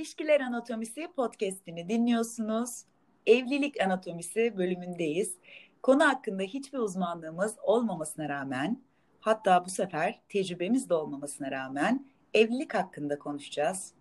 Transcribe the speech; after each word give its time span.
İlişkiler 0.00 0.40
Anatomisi 0.40 1.08
podcast'ini 1.16 1.88
dinliyorsunuz. 1.88 2.84
Evlilik 3.26 3.80
Anatomisi 3.80 4.54
bölümündeyiz. 4.56 5.34
Konu 5.82 6.04
hakkında 6.04 6.42
hiçbir 6.42 6.78
uzmanlığımız 6.78 7.56
olmamasına 7.62 8.28
rağmen, 8.28 8.82
hatta 9.20 9.64
bu 9.64 9.70
sefer 9.70 10.20
tecrübemiz 10.28 10.88
de 10.90 10.94
olmamasına 10.94 11.50
rağmen 11.50 12.06
evlilik 12.34 12.74
hakkında 12.74 13.18
konuşacağız. 13.18 13.92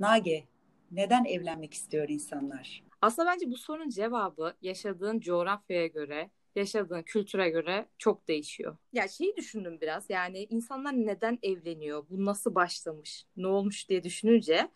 Nage, 0.00 0.44
neden 0.90 1.24
evlenmek 1.24 1.74
istiyor 1.74 2.08
insanlar? 2.08 2.84
Aslında 3.02 3.30
bence 3.30 3.50
bu 3.50 3.56
sorunun 3.56 3.88
cevabı 3.88 4.54
yaşadığın 4.62 5.20
coğrafyaya 5.20 5.86
göre, 5.86 6.30
yaşadığın 6.56 7.02
kültüre 7.02 7.50
göre 7.50 7.86
çok 7.98 8.28
değişiyor. 8.28 8.76
Ya 8.92 9.08
şeyi 9.08 9.36
düşündüm 9.36 9.78
biraz 9.80 10.10
yani 10.10 10.46
insanlar 10.50 10.92
neden 10.92 11.38
evleniyor, 11.42 12.04
bu 12.10 12.24
nasıl 12.24 12.54
başlamış, 12.54 13.26
ne 13.36 13.46
olmuş 13.46 13.88
diye 13.88 14.02
düşününce 14.02 14.68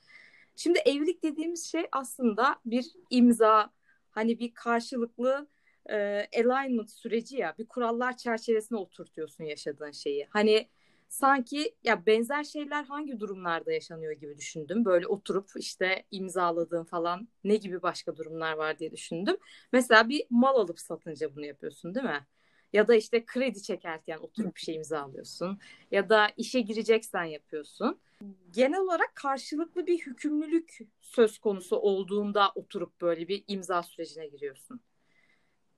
Şimdi 0.58 0.78
evlilik 0.78 1.22
dediğimiz 1.22 1.64
şey 1.66 1.86
aslında 1.92 2.56
bir 2.66 2.86
imza, 3.10 3.70
hani 4.10 4.38
bir 4.38 4.54
karşılıklı 4.54 5.48
e, 5.90 5.96
alignment 6.36 6.90
süreci 6.90 7.36
ya, 7.36 7.54
bir 7.58 7.66
kurallar 7.68 8.16
çerçevesine 8.16 8.78
oturtuyorsun 8.78 9.44
yaşadığın 9.44 9.90
şeyi. 9.90 10.26
Hani 10.30 10.68
sanki 11.08 11.74
ya 11.84 12.06
benzer 12.06 12.44
şeyler 12.44 12.84
hangi 12.84 13.20
durumlarda 13.20 13.72
yaşanıyor 13.72 14.12
gibi 14.12 14.36
düşündüm. 14.38 14.84
Böyle 14.84 15.06
oturup 15.06 15.50
işte 15.56 16.04
imzaladığım 16.10 16.84
falan 16.84 17.28
ne 17.44 17.56
gibi 17.56 17.82
başka 17.82 18.16
durumlar 18.16 18.52
var 18.52 18.78
diye 18.78 18.92
düşündüm. 18.92 19.36
Mesela 19.72 20.08
bir 20.08 20.24
mal 20.30 20.54
alıp 20.56 20.80
satınca 20.80 21.36
bunu 21.36 21.46
yapıyorsun 21.46 21.94
değil 21.94 22.06
mi? 22.06 22.26
Ya 22.72 22.88
da 22.88 22.94
işte 22.94 23.24
kredi 23.24 23.62
çekerken 23.62 24.18
oturup 24.18 24.56
bir 24.56 24.60
şey 24.60 24.74
imzalıyorsun. 24.74 25.58
Ya 25.90 26.08
da 26.08 26.28
işe 26.36 26.60
gireceksen 26.60 27.24
yapıyorsun. 27.24 28.00
Genel 28.50 28.80
olarak 28.80 29.14
karşılıklı 29.14 29.86
bir 29.86 29.98
hükümlülük 29.98 30.78
söz 31.00 31.38
konusu 31.38 31.76
olduğunda 31.76 32.52
oturup 32.54 33.00
böyle 33.00 33.28
bir 33.28 33.44
imza 33.48 33.82
sürecine 33.82 34.26
giriyorsun. 34.26 34.80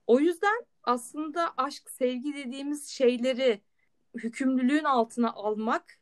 O 0.07 0.21
yüzden 0.21 0.67
aslında 0.83 1.53
aşk, 1.57 1.91
sevgi 1.91 2.35
dediğimiz 2.35 2.89
şeyleri 2.89 3.61
hükümlülüğün 4.15 4.85
altına 4.85 5.33
almak 5.33 5.99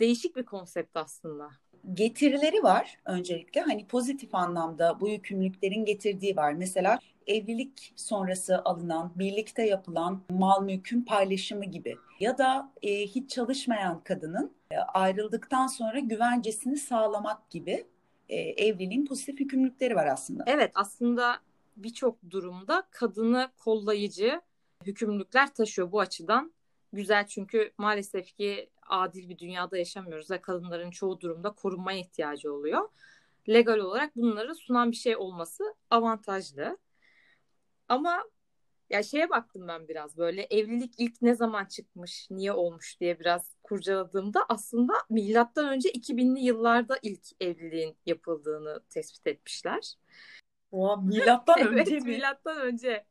değişik 0.00 0.36
bir 0.36 0.44
konsept 0.44 0.96
aslında. 0.96 1.50
Getirileri 1.94 2.62
var 2.62 2.98
öncelikle. 3.04 3.60
Hani 3.60 3.86
pozitif 3.86 4.34
anlamda 4.34 5.00
bu 5.00 5.08
yükümlülüklerin 5.08 5.84
getirdiği 5.84 6.36
var. 6.36 6.52
Mesela 6.52 6.98
evlilik 7.26 7.92
sonrası 7.96 8.64
alınan, 8.64 9.12
birlikte 9.16 9.62
yapılan 9.62 10.22
mal 10.30 10.62
mülkün 10.62 11.02
paylaşımı 11.02 11.64
gibi. 11.64 11.96
Ya 12.20 12.38
da 12.38 12.72
e, 12.82 13.06
hiç 13.06 13.30
çalışmayan 13.30 14.00
kadının 14.04 14.57
ayrıldıktan 14.76 15.66
sonra 15.66 15.98
güvencesini 15.98 16.76
sağlamak 16.76 17.50
gibi 17.50 17.86
e, 18.28 18.36
evliliğin 18.36 19.06
pozitif 19.06 19.40
yükümlülükleri 19.40 19.96
var 19.96 20.06
aslında. 20.06 20.44
Evet 20.46 20.70
aslında 20.74 21.40
birçok 21.76 22.30
durumda 22.30 22.88
kadını 22.90 23.50
kollayıcı 23.58 24.40
hükümlülükler 24.86 25.54
taşıyor 25.54 25.92
bu 25.92 26.00
açıdan. 26.00 26.52
Güzel 26.92 27.26
çünkü 27.26 27.72
maalesef 27.78 28.36
ki 28.36 28.70
adil 28.86 29.28
bir 29.28 29.38
dünyada 29.38 29.78
yaşamıyoruz 29.78 30.30
ve 30.30 30.40
kadınların 30.40 30.90
çoğu 30.90 31.20
durumda 31.20 31.50
korunmaya 31.50 31.98
ihtiyacı 31.98 32.52
oluyor. 32.52 32.88
Legal 33.48 33.78
olarak 33.78 34.16
bunları 34.16 34.54
sunan 34.54 34.90
bir 34.90 34.96
şey 34.96 35.16
olması 35.16 35.74
avantajlı. 35.90 36.78
Ama 37.88 38.24
ya 38.90 39.02
şeye 39.02 39.30
baktım 39.30 39.68
ben 39.68 39.88
biraz 39.88 40.18
böyle 40.18 40.42
evlilik 40.42 40.94
ilk 40.98 41.22
ne 41.22 41.34
zaman 41.34 41.64
çıkmış, 41.64 42.26
niye 42.30 42.52
olmuş 42.52 43.00
diye 43.00 43.20
biraz 43.20 43.57
kurcaladığımda 43.68 44.46
aslında 44.48 44.92
milattan 45.10 45.68
önce 45.68 45.88
2000'li 45.90 46.40
yıllarda 46.40 46.98
ilk 47.02 47.26
evliliğin 47.40 47.96
yapıldığını 48.06 48.80
tespit 48.88 49.26
etmişler. 49.26 49.94
Oha, 50.70 50.96
milattan 50.96 51.60
önce 51.66 51.94
evet, 51.94 52.02
mi? 52.04 52.10
milattan 52.10 52.60
önce. 52.60 53.06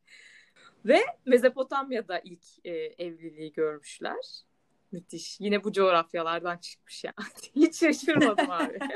Ve 0.86 1.02
Mezopotamya'da 1.26 2.20
ilk 2.20 2.44
e, 2.66 2.72
evliliği 2.76 3.54
görmüşler. 3.54 4.46
Müthiş. 4.92 5.40
Yine 5.40 5.64
bu 5.64 5.72
coğrafyalardan 5.72 6.58
çıkmış 6.58 7.04
ya. 7.04 7.14
Hiç 7.56 7.80
şaşırmadım 7.80 8.52
abi. 8.52 8.80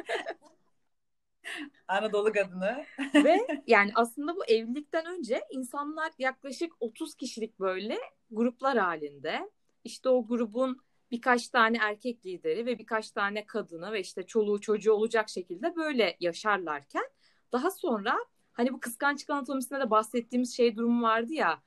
Anadolu 1.87 2.33
kadını. 2.33 2.85
Ve 3.15 3.47
yani 3.67 3.91
aslında 3.95 4.35
bu 4.35 4.45
evlilikten 4.45 5.05
önce 5.05 5.41
insanlar 5.51 6.11
yaklaşık 6.17 6.73
30 6.79 7.15
kişilik 7.15 7.59
böyle 7.59 7.97
gruplar 8.31 8.77
halinde 8.77 9.49
işte 9.83 10.09
o 10.09 10.27
grubun 10.27 10.81
birkaç 11.11 11.49
tane 11.49 11.77
erkek 11.81 12.25
lideri 12.25 12.65
ve 12.65 12.79
birkaç 12.79 13.11
tane 13.11 13.45
kadını 13.45 13.91
ve 13.91 13.99
işte 13.99 14.23
çoluğu 14.23 14.61
çocuğu 14.61 14.93
olacak 14.93 15.29
şekilde 15.29 15.75
böyle 15.75 16.17
yaşarlarken 16.19 17.03
daha 17.51 17.71
sonra 17.71 18.17
hani 18.51 18.73
bu 18.73 18.79
kıskançlık 18.79 19.29
anatomisinde 19.29 19.79
de 19.79 19.89
bahsettiğimiz 19.89 20.57
şey 20.57 20.75
durumu 20.75 21.03
vardı 21.03 21.33
ya 21.33 21.61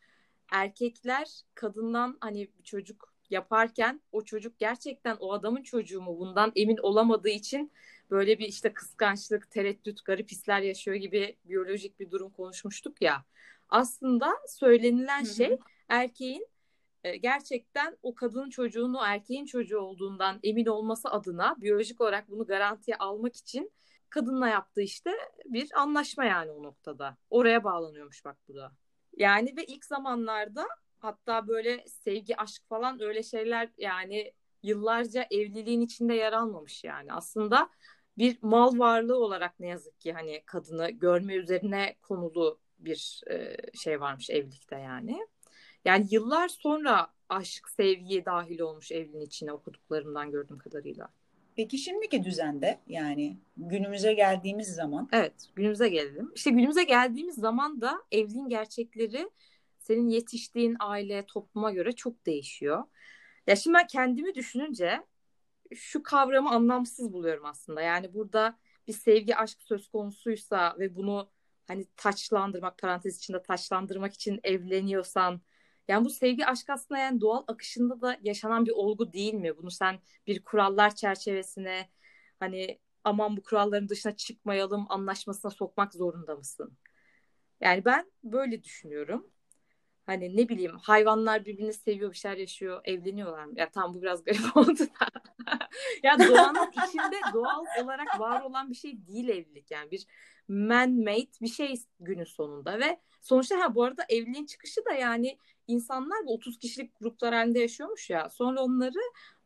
erkekler 0.52 1.28
kadından 1.54 2.16
hani 2.20 2.48
bir 2.58 2.64
çocuk 2.64 3.14
yaparken 3.30 4.00
o 4.12 4.24
çocuk 4.24 4.58
gerçekten 4.58 5.16
o 5.20 5.32
adamın 5.32 5.62
çocuğu 5.62 6.00
mu 6.00 6.18
bundan 6.18 6.52
emin 6.56 6.76
olamadığı 6.76 7.28
için 7.28 7.72
böyle 8.10 8.38
bir 8.38 8.48
işte 8.48 8.72
kıskançlık, 8.72 9.50
tereddüt, 9.50 10.04
garip 10.04 10.30
hisler 10.30 10.60
yaşıyor 10.60 10.96
gibi 10.96 11.36
biyolojik 11.44 12.00
bir 12.00 12.10
durum 12.10 12.30
konuşmuştuk 12.30 13.02
ya. 13.02 13.24
Aslında 13.68 14.34
söylenilen 14.48 15.24
Hı-hı. 15.24 15.34
şey 15.34 15.58
erkeğin 15.88 16.46
gerçekten 17.20 17.98
o 18.02 18.14
kadının 18.14 18.50
çocuğunu 18.50 19.00
erkeğin 19.04 19.46
çocuğu 19.46 19.78
olduğundan 19.78 20.40
emin 20.42 20.66
olması 20.66 21.10
adına 21.10 21.56
biyolojik 21.58 22.00
olarak 22.00 22.30
bunu 22.30 22.46
garantiye 22.46 22.96
almak 22.96 23.36
için 23.36 23.72
kadınla 24.10 24.48
yaptığı 24.48 24.80
işte 24.80 25.10
bir 25.44 25.68
anlaşma 25.80 26.24
yani 26.24 26.50
o 26.50 26.62
noktada. 26.62 27.16
Oraya 27.30 27.64
bağlanıyormuş 27.64 28.24
bak 28.24 28.36
bu 28.48 28.54
da. 28.54 28.72
Yani 29.16 29.56
ve 29.56 29.64
ilk 29.64 29.84
zamanlarda 29.84 30.66
hatta 30.98 31.48
böyle 31.48 31.84
sevgi, 31.88 32.36
aşk 32.36 32.62
falan 32.68 33.02
öyle 33.02 33.22
şeyler 33.22 33.68
yani 33.78 34.32
yıllarca 34.62 35.26
evliliğin 35.30 35.80
içinde 35.80 36.14
yer 36.14 36.32
almamış 36.32 36.84
yani. 36.84 37.12
Aslında 37.12 37.70
bir 38.18 38.38
mal 38.42 38.78
varlığı 38.78 39.16
olarak 39.16 39.60
ne 39.60 39.68
yazık 39.68 40.00
ki 40.00 40.12
hani 40.12 40.42
kadını 40.46 40.90
görme 40.90 41.34
üzerine 41.34 41.96
konulu 42.02 42.60
bir 42.78 43.22
e, 43.30 43.56
şey 43.74 44.00
varmış 44.00 44.30
evlilikte 44.30 44.76
yani. 44.76 45.26
Yani 45.84 46.06
yıllar 46.10 46.48
sonra 46.48 47.08
aşk, 47.28 47.68
sevgiye 47.68 48.24
dahil 48.24 48.60
olmuş 48.60 48.92
evliliğin 48.92 49.26
içine 49.26 49.52
okuduklarımdan 49.52 50.30
gördüğüm 50.30 50.58
kadarıyla. 50.58 51.08
Peki 51.56 51.78
şimdiki 51.78 52.24
düzende 52.24 52.80
yani 52.86 53.38
günümüze 53.56 54.12
geldiğimiz 54.12 54.68
zaman? 54.68 55.08
Evet 55.12 55.34
günümüze 55.54 55.88
gelelim. 55.88 56.32
İşte 56.34 56.50
günümüze 56.50 56.84
geldiğimiz 56.84 57.34
zaman 57.34 57.80
da 57.80 58.02
evliliğin 58.12 58.48
gerçekleri 58.48 59.30
senin 59.78 60.08
yetiştiğin 60.08 60.76
aile, 60.80 61.26
topluma 61.26 61.70
göre 61.70 61.92
çok 61.92 62.26
değişiyor. 62.26 62.84
Ya 63.46 63.56
şimdi 63.56 63.74
ben 63.76 63.86
kendimi 63.86 64.34
düşününce 64.34 65.02
şu 65.74 66.02
kavramı 66.02 66.50
anlamsız 66.50 67.12
buluyorum 67.12 67.44
aslında. 67.44 67.82
Yani 67.82 68.14
burada 68.14 68.58
bir 68.88 68.92
sevgi 68.92 69.36
aşk 69.36 69.62
söz 69.62 69.88
konusuysa 69.88 70.76
ve 70.78 70.96
bunu 70.96 71.30
hani 71.66 71.86
taçlandırmak 71.96 72.78
parantez 72.78 73.18
içinde 73.18 73.42
taçlandırmak 73.42 74.14
için 74.14 74.40
evleniyorsan 74.44 75.40
yani 75.88 76.04
bu 76.04 76.10
sevgi 76.10 76.46
aşk 76.46 76.70
aslında 76.70 77.00
yani 77.00 77.20
doğal 77.20 77.44
akışında 77.48 78.00
da 78.00 78.18
yaşanan 78.22 78.66
bir 78.66 78.70
olgu 78.72 79.12
değil 79.12 79.34
mi? 79.34 79.56
Bunu 79.58 79.70
sen 79.70 80.00
bir 80.26 80.44
kurallar 80.44 80.94
çerçevesine 80.94 81.88
hani 82.40 82.80
aman 83.04 83.36
bu 83.36 83.42
kuralların 83.42 83.88
dışına 83.88 84.16
çıkmayalım 84.16 84.86
anlaşmasına 84.88 85.50
sokmak 85.50 85.94
zorunda 85.94 86.36
mısın? 86.36 86.78
Yani 87.60 87.84
ben 87.84 88.12
böyle 88.24 88.64
düşünüyorum. 88.64 89.33
Hani 90.06 90.36
ne 90.36 90.48
bileyim 90.48 90.76
hayvanlar 90.82 91.44
birbirini 91.44 91.72
seviyor 91.72 92.10
bir 92.10 92.16
şeyler 92.16 92.36
yaşıyor 92.36 92.80
evleniyorlar 92.84 93.44
mı? 93.44 93.52
Ya 93.56 93.70
tam 93.70 93.94
bu 93.94 94.02
biraz 94.02 94.24
garip 94.24 94.56
oldu 94.56 94.78
da. 94.78 95.08
ya 96.02 96.18
doğanın 96.18 96.70
içinde 96.70 97.16
doğal 97.34 97.64
olarak 97.84 98.20
var 98.20 98.42
olan 98.42 98.70
bir 98.70 98.74
şey 98.74 99.06
değil 99.06 99.28
evlilik 99.28 99.70
yani 99.70 99.90
bir 99.90 100.06
man-made 100.48 101.40
bir 101.42 101.48
şey 101.48 101.74
günün 102.00 102.24
sonunda 102.24 102.78
ve 102.78 103.00
sonuçta 103.20 103.60
ha 103.60 103.74
bu 103.74 103.84
arada 103.84 104.04
evliliğin 104.08 104.46
çıkışı 104.46 104.84
da 104.84 104.92
yani 104.92 105.38
insanlar 105.66 106.18
30 106.26 106.58
kişilik 106.58 106.98
gruplar 107.00 107.34
halinde 107.34 107.58
yaşıyormuş 107.58 108.10
ya 108.10 108.30
sonra 108.30 108.62
onları 108.62 108.98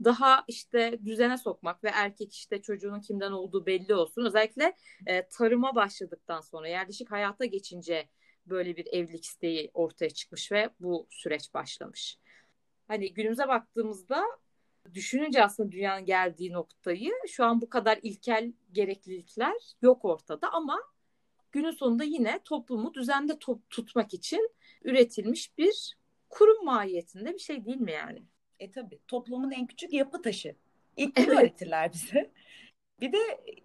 daha 0.04 0.44
işte 0.48 0.98
düzene 1.04 1.38
sokmak 1.38 1.84
ve 1.84 1.88
erkek 1.88 2.34
işte 2.34 2.62
çocuğunun 2.62 3.00
kimden 3.00 3.32
olduğu 3.32 3.66
belli 3.66 3.94
olsun 3.94 4.24
özellikle 4.24 4.76
e, 5.06 5.28
tarıma 5.28 5.74
başladıktan 5.74 6.40
sonra 6.40 6.68
yerleşik 6.68 7.10
hayata 7.10 7.44
geçince 7.44 8.08
böyle 8.50 8.76
bir 8.76 8.86
evlilik 8.92 9.24
isteği 9.24 9.70
ortaya 9.74 10.10
çıkmış 10.10 10.52
ve 10.52 10.70
bu 10.80 11.06
süreç 11.10 11.54
başlamış. 11.54 12.18
Hani 12.88 13.14
günümüze 13.14 13.48
baktığımızda 13.48 14.24
düşününce 14.94 15.44
aslında 15.44 15.72
dünyanın 15.72 16.04
geldiği 16.04 16.52
noktayı 16.52 17.12
şu 17.28 17.44
an 17.44 17.60
bu 17.60 17.70
kadar 17.70 17.98
ilkel 18.02 18.52
gereklilikler 18.72 19.56
yok 19.82 20.04
ortada 20.04 20.52
ama 20.52 20.78
günün 21.52 21.70
sonunda 21.70 22.04
yine 22.04 22.40
toplumu 22.44 22.94
düzende 22.94 23.38
top 23.38 23.70
tutmak 23.70 24.14
için 24.14 24.50
üretilmiş 24.84 25.58
bir 25.58 25.96
kurum 26.28 26.64
mahiyetinde 26.64 27.34
bir 27.34 27.38
şey 27.38 27.64
değil 27.64 27.80
mi 27.80 27.92
yani? 27.92 28.22
E 28.60 28.70
tabi 28.70 28.98
toplumun 29.08 29.50
en 29.50 29.66
küçük 29.66 29.92
yapı 29.92 30.22
taşı. 30.22 30.56
İlk 30.96 31.18
evet. 31.18 31.28
öğretirler 31.28 31.92
bize. 31.92 32.30
Bir 33.00 33.12
de 33.12 33.18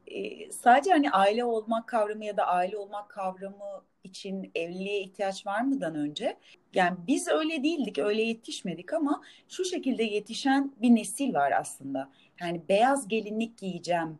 e, 0.08 0.52
sadece 0.52 0.92
hani 0.92 1.12
aile 1.12 1.46
olmak 1.46 1.88
kavramı 1.88 2.26
ya 2.26 2.38
da 2.38 2.48
aile 2.48 2.78
olmak 2.78 3.10
kavramı 3.10 3.86
için 4.13 4.51
evliliğe 4.56 5.00
ihtiyaç 5.00 5.45
var 5.45 5.62
mıdan 5.62 5.95
önce 5.95 6.38
yani 6.74 6.98
biz 7.07 7.27
öyle 7.27 7.63
değildik, 7.63 7.98
öyle 7.98 8.21
yetişmedik 8.21 8.94
ama 8.94 9.21
şu 9.50 9.65
şekilde 9.65 10.04
yetişen 10.04 10.71
bir 10.81 10.89
nesil 10.89 11.33
var 11.33 11.51
aslında. 11.51 12.10
Yani 12.42 12.62
beyaz 12.69 13.07
gelinlik 13.07 13.57
giyeceğim, 13.57 14.19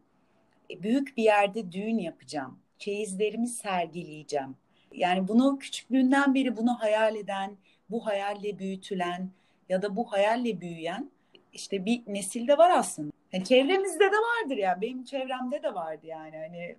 e, 0.72 0.84
büyük 0.84 1.18
bir 1.18 1.24
yerde 1.24 1.72
düğün 1.72 1.98
yapacağım, 1.98 2.60
çeyizlerimi 2.78 3.48
sergileyeceğim. 3.48 4.56
Yani 4.92 5.28
bunu 5.28 5.60
küçüklüğünden 5.60 6.36
beri 6.36 6.58
bunu 6.58 6.80
hayal 6.80 7.16
eden, 7.16 7.58
bu 7.90 8.06
hayalle 8.06 8.60
büyütülen 8.60 9.30
ya 9.70 9.82
da 9.82 9.96
bu 9.96 10.12
hayalle 10.12 10.62
büyüyen 10.62 11.12
işte 11.54 11.86
bir 11.86 12.02
nesilde 12.08 12.58
var 12.58 12.70
aslında. 12.70 13.12
Yani 13.34 13.46
çevremizde 13.46 14.06
de 14.06 14.16
vardır 14.16 14.58
ya. 14.58 14.82
Benim 14.82 15.04
çevremde 15.04 15.64
de 15.64 15.74
vardı 15.74 16.08
yani. 16.08 16.38
Hani 16.38 16.76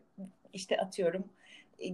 işte 0.52 0.80
atıyorum 0.80 1.24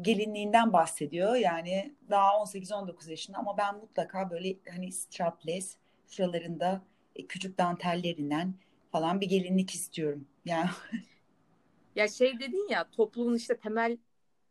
gelinliğinden 0.01 0.73
bahsediyor. 0.73 1.37
Yani 1.37 1.95
daha 2.11 2.31
18-19 2.31 3.11
yaşında 3.11 3.39
ama 3.39 3.59
ben 3.59 3.77
mutlaka 3.77 4.31
böyle 4.31 4.57
hani 4.71 4.93
strapless 4.93 5.77
şuralarında 6.09 6.83
e, 7.17 7.27
küçük 7.27 7.59
dantellerinden 7.59 8.55
falan 8.93 9.21
bir 9.21 9.29
gelinlik 9.29 9.71
istiyorum. 9.71 10.27
Yani 10.45 10.69
ya 11.97 12.09
şey 12.09 12.39
dedin 12.39 12.69
ya 12.69 12.91
toplumun 12.91 13.35
işte 13.35 13.57
temel 13.57 13.99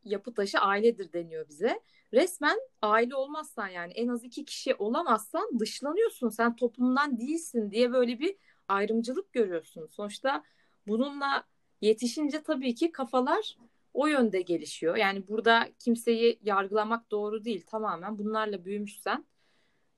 yapı 0.03 0.33
taşı 0.33 0.59
ailedir 0.59 1.13
deniyor 1.13 1.49
bize. 1.49 1.81
Resmen 2.13 2.59
aile 2.81 3.15
olmazsan 3.15 3.67
yani 3.67 3.93
en 3.93 4.07
az 4.07 4.23
iki 4.23 4.45
kişi 4.45 4.75
olamazsan 4.75 5.59
dışlanıyorsun. 5.59 6.29
Sen 6.29 6.55
toplumdan 6.55 7.19
değilsin 7.19 7.71
diye 7.71 7.91
böyle 7.91 8.19
bir 8.19 8.35
ayrımcılık 8.67 9.33
görüyorsun. 9.33 9.87
Sonuçta 9.87 10.43
bununla 10.87 11.43
yetişince 11.81 12.43
tabii 12.43 12.75
ki 12.75 12.91
kafalar 12.91 13.57
o 13.99 14.07
yönde 14.07 14.41
gelişiyor. 14.41 14.95
Yani 14.95 15.27
burada 15.27 15.67
kimseyi 15.79 16.39
yargılamak 16.43 17.11
doğru 17.11 17.43
değil. 17.43 17.65
Tamamen 17.67 18.17
bunlarla 18.17 18.65
büyümüşsen 18.65 19.25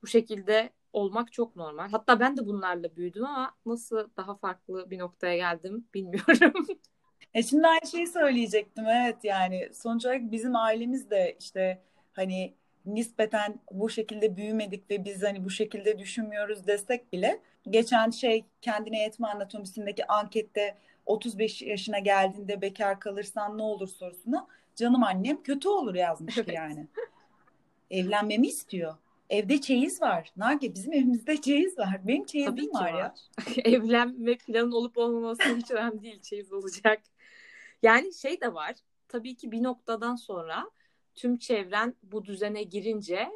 bu 0.01 0.07
şekilde 0.07 0.69
olmak 0.94 1.33
çok 1.33 1.56
normal. 1.56 1.89
Hatta 1.89 2.19
ben 2.19 2.38
de 2.38 2.45
bunlarla 2.45 2.95
büyüdüm 2.95 3.25
ama 3.25 3.56
nasıl 3.65 4.09
daha 4.18 4.36
farklı 4.36 4.89
bir 4.89 5.00
noktaya 5.00 5.36
geldim 5.36 5.88
bilmiyorum. 5.94 6.68
E 7.33 7.44
şimdi 7.44 7.68
aynı 7.68 7.88
şeyi 7.92 8.07
söyleyecektim 8.07 8.86
evet 8.88 9.24
yani 9.24 9.69
sonuç 9.74 10.06
olarak 10.06 10.31
bizim 10.31 10.56
ailemiz 10.56 11.09
de 11.09 11.38
işte 11.39 11.81
hani 12.13 12.54
nispeten 12.86 13.59
bu 13.71 13.89
şekilde 13.89 14.38
büyümedik 14.38 14.92
ve 14.92 15.06
biz 15.06 15.24
hani 15.24 15.45
bu 15.45 15.50
şekilde 15.50 16.00
düşünmüyoruz 16.00 16.68
desek 16.68 17.13
bile 17.13 17.42
geçen 17.69 18.09
şey 18.09 18.45
kendine 18.62 19.01
yetme 19.01 19.27
anatomisindeki 19.27 20.07
ankette 20.07 20.77
35 21.12 21.62
yaşına 21.62 22.00
geldiğinde 22.00 22.62
bekar 22.62 23.00
kalırsan 23.00 23.58
ne 23.58 23.62
olur 23.62 23.88
sorusuna 23.88 24.48
canım 24.75 25.04
annem 25.04 25.44
kötü 25.44 25.69
olur 25.69 25.96
yazmıştı 25.96 26.44
evet. 26.46 26.56
yani. 26.56 26.88
Evlenmemi 27.90 28.48
istiyor. 28.48 28.96
Evde 29.30 29.62
çeyiz 29.62 30.02
var. 30.02 30.31
Nage 30.38 30.74
bizim 30.74 30.94
evimizde 30.94 31.42
çeyiz 31.42 31.78
var. 31.78 32.02
Benim 32.04 32.25
çeyizim 32.25 32.74
var, 32.74 32.94
var 32.94 33.00
ya. 33.00 33.16
Evlenme 33.63 34.38
planın 34.38 34.72
olup 34.72 34.98
olmaması 34.98 35.56
hiç 35.56 35.72
önemli 35.72 36.02
değil. 36.02 36.22
Çeyiz 36.22 36.54
olacak. 36.54 37.02
Yani 37.84 38.14
şey 38.14 38.42
de 38.42 38.54
var. 38.54 38.75
Tabii 39.07 39.36
ki 39.36 39.52
bir 39.52 39.64
noktadan 39.64 40.16
sonra 40.16 40.72
tüm 41.16 41.38
çevren 41.38 41.96
bu 42.04 42.25
düzene 42.25 42.64
girince 42.64 43.30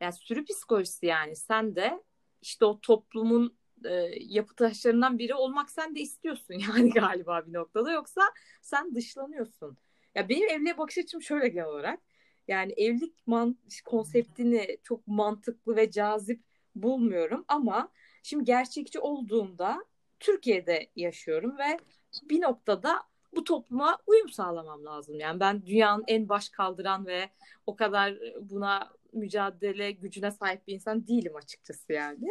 yani 0.00 0.12
sürü 0.12 0.44
psikolojisi 0.44 1.06
yani 1.06 1.36
sen 1.36 1.76
de 1.76 2.02
işte 2.42 2.64
o 2.64 2.80
toplumun 2.80 3.56
e, 3.84 4.10
yapı 4.20 4.54
taşlarından 4.54 5.18
biri 5.18 5.34
olmak 5.34 5.70
sen 5.70 5.94
de 5.94 6.00
istiyorsun 6.00 6.54
yani 6.68 6.90
galiba 6.90 7.46
bir 7.46 7.52
noktada 7.52 7.92
yoksa 7.92 8.22
sen 8.62 8.94
dışlanıyorsun. 8.94 9.78
Ya 10.14 10.28
benim 10.28 10.48
evliliğe 10.48 10.78
bakış 10.78 10.98
açım 10.98 11.22
şöyle 11.22 11.48
genel 11.48 11.66
olarak. 11.66 12.00
Yani 12.48 12.72
evlilik 12.72 13.26
man 13.26 13.58
konseptini 13.84 14.78
çok 14.82 15.06
mantıklı 15.06 15.76
ve 15.76 15.90
cazip 15.90 16.42
bulmuyorum 16.74 17.44
ama 17.48 17.88
şimdi 18.22 18.44
gerçekçi 18.44 19.00
olduğumda 19.00 19.84
Türkiye'de 20.20 20.90
yaşıyorum 20.96 21.58
ve 21.58 21.78
bir 22.22 22.40
noktada 22.40 23.02
bu 23.36 23.44
topluma 23.44 23.98
uyum 24.06 24.28
sağlamam 24.28 24.84
lazım. 24.84 25.20
Yani 25.20 25.40
ben 25.40 25.66
dünyanın 25.66 26.04
en 26.06 26.28
baş 26.28 26.48
kaldıran 26.48 27.06
ve 27.06 27.30
o 27.66 27.76
kadar 27.76 28.14
buna 28.40 28.92
mücadele 29.12 29.90
gücüne 29.90 30.30
sahip 30.30 30.66
bir 30.66 30.74
insan 30.74 31.06
değilim 31.06 31.36
açıkçası 31.36 31.92
yani. 31.92 32.28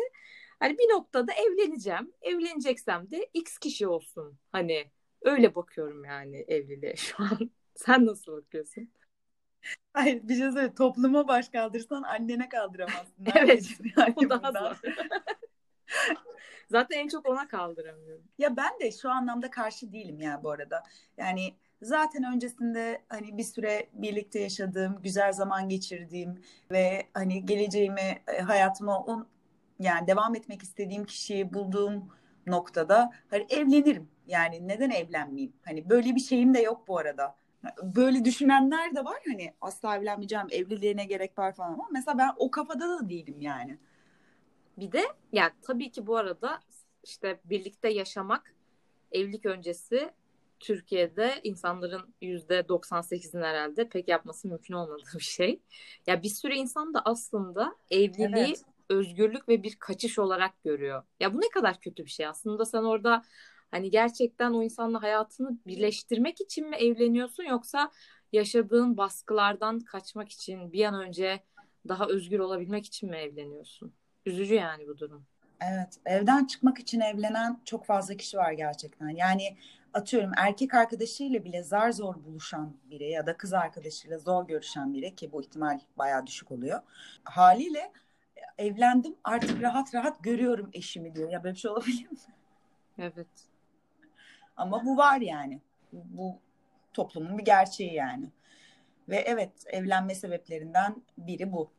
Hani 0.63 0.77
bir 0.77 0.89
noktada 0.93 1.33
evleneceğim. 1.33 2.13
Evleneceksem 2.21 3.11
de 3.11 3.29
X 3.33 3.57
kişi 3.57 3.87
olsun. 3.87 4.37
Hani 4.51 4.91
öyle 5.21 5.55
bakıyorum 5.55 6.05
yani 6.05 6.45
evliliğe 6.47 6.95
şu 6.95 7.23
an. 7.23 7.51
Sen 7.75 8.05
nasıl 8.05 8.31
bakıyorsun? 8.31 8.89
Hayır 9.93 10.27
bir 10.27 10.35
şey 10.35 10.51
söyle. 10.51 10.73
Topluma 10.73 11.27
baş 11.27 11.49
kaldırsan 11.49 12.03
annene 12.03 12.49
kaldıramazsın. 12.49 13.25
evet. 13.35 13.69
Yani 13.97 14.13
o 14.25 14.29
daha 14.29 14.51
zor. 14.51 14.81
Zaten 16.71 16.97
en 16.97 17.07
çok 17.07 17.29
ona 17.29 17.47
kaldıramıyorum. 17.47 18.23
Ya 18.37 18.57
ben 18.57 18.79
de 18.79 18.91
şu 18.91 19.09
anlamda 19.09 19.49
karşı 19.49 19.91
değilim 19.93 20.21
ya 20.21 20.43
bu 20.43 20.51
arada. 20.51 20.83
Yani 21.17 21.53
zaten 21.81 22.23
öncesinde 22.33 23.01
hani 23.09 23.37
bir 23.37 23.43
süre 23.43 23.89
birlikte 23.93 24.39
yaşadığım, 24.39 25.01
güzel 25.01 25.31
zaman 25.33 25.69
geçirdiğim 25.69 26.41
ve 26.71 27.07
hani 27.13 27.45
geleceğimi, 27.45 28.21
e, 28.27 28.41
hayatıma 28.41 28.99
on, 28.99 29.32
yani 29.83 30.07
devam 30.07 30.35
etmek 30.35 30.63
istediğim 30.63 31.05
kişiyi 31.05 31.53
bulduğum 31.53 32.09
noktada 32.47 33.11
hani 33.29 33.45
evlenirim. 33.49 34.09
Yani 34.27 34.67
neden 34.67 34.89
evlenmeyeyim? 34.89 35.53
Hani 35.65 35.89
böyle 35.89 36.15
bir 36.15 36.19
şeyim 36.19 36.53
de 36.53 36.59
yok 36.59 36.87
bu 36.87 36.97
arada. 36.97 37.35
Böyle 37.83 38.25
düşünenler 38.25 38.95
de 38.95 39.05
var 39.05 39.17
hani 39.27 39.53
asla 39.61 39.97
evlenmeyeceğim, 39.97 40.47
evliliğine 40.51 41.05
gerek 41.05 41.37
var 41.37 41.53
falan 41.53 41.73
ama 41.73 41.87
mesela 41.91 42.17
ben 42.17 42.31
o 42.37 42.51
kafada 42.51 42.89
da 42.89 43.09
değilim 43.09 43.41
yani. 43.41 43.77
Bir 44.77 44.91
de 44.91 45.01
yani 45.31 45.51
tabii 45.61 45.91
ki 45.91 46.07
bu 46.07 46.17
arada 46.17 46.59
işte 47.03 47.39
birlikte 47.45 47.89
yaşamak 47.89 48.55
evlilik 49.11 49.45
öncesi 49.45 50.11
Türkiye'de 50.59 51.39
insanların 51.43 52.13
yüzde 52.21 52.59
98'in 52.59 53.41
herhalde 53.41 53.89
pek 53.89 54.07
yapması 54.07 54.47
mümkün 54.47 54.73
olmadığı 54.73 55.17
bir 55.17 55.23
şey. 55.23 55.59
Ya 56.07 56.23
bir 56.23 56.29
sürü 56.29 56.53
insan 56.53 56.93
da 56.93 57.01
aslında 57.05 57.75
evliliği 57.91 58.45
evet. 58.45 58.65
Özgürlük 58.89 59.49
ve 59.49 59.63
bir 59.63 59.75
kaçış 59.75 60.19
olarak 60.19 60.63
görüyor. 60.63 61.03
Ya 61.19 61.33
bu 61.33 61.41
ne 61.41 61.49
kadar 61.49 61.79
kötü 61.79 62.05
bir 62.05 62.09
şey. 62.09 62.27
Aslında 62.27 62.65
sen 62.65 62.83
orada 62.83 63.21
hani 63.71 63.91
gerçekten 63.91 64.53
o 64.53 64.63
insanla 64.63 65.01
hayatını 65.01 65.57
birleştirmek 65.67 66.41
için 66.41 66.69
mi 66.69 66.75
evleniyorsun 66.75 67.43
yoksa 67.43 67.91
yaşadığın 68.31 68.97
baskılardan 68.97 69.79
kaçmak 69.79 70.31
için 70.31 70.73
bir 70.73 70.85
an 70.85 70.93
önce 70.93 71.43
daha 71.87 72.07
özgür 72.07 72.39
olabilmek 72.39 72.85
için 72.85 73.09
mi 73.09 73.17
evleniyorsun? 73.17 73.93
Üzücü 74.25 74.55
yani 74.55 74.87
bu 74.87 74.97
durum. 74.97 75.25
Evet, 75.61 75.99
evden 76.05 76.45
çıkmak 76.45 76.79
için 76.79 76.99
evlenen 76.99 77.61
çok 77.65 77.85
fazla 77.85 78.17
kişi 78.17 78.37
var 78.37 78.51
gerçekten. 78.51 79.09
Yani 79.09 79.57
atıyorum 79.93 80.31
erkek 80.37 80.73
arkadaşıyla 80.73 81.43
bile 81.43 81.63
zar 81.63 81.91
zor 81.91 82.15
buluşan 82.23 82.77
biri 82.89 83.09
ya 83.09 83.25
da 83.25 83.37
kız 83.37 83.53
arkadaşıyla 83.53 84.17
zor 84.17 84.47
görüşen 84.47 84.93
biri 84.93 85.15
ki 85.15 85.31
bu 85.31 85.41
ihtimal 85.41 85.79
bayağı 85.97 86.27
düşük 86.27 86.51
oluyor. 86.51 86.79
Haliyle 87.23 87.91
evlendim 88.57 89.15
artık 89.23 89.61
rahat 89.61 89.95
rahat 89.95 90.23
görüyorum 90.23 90.69
eşimi 90.73 91.15
diyor. 91.15 91.29
Ya 91.29 91.43
böyle 91.43 91.55
bir 91.55 91.59
şey 91.59 91.71
olabilir 91.71 92.11
mi? 92.11 92.17
Evet. 92.97 93.27
Ama 94.57 94.85
bu 94.85 94.97
var 94.97 95.21
yani. 95.21 95.59
Bu 95.93 96.35
toplumun 96.93 97.37
bir 97.37 97.45
gerçeği 97.45 97.93
yani. 97.93 98.29
Ve 99.09 99.15
evet 99.15 99.51
evlenme 99.67 100.15
sebeplerinden 100.15 100.95
biri 101.17 101.51
bu. 101.51 101.69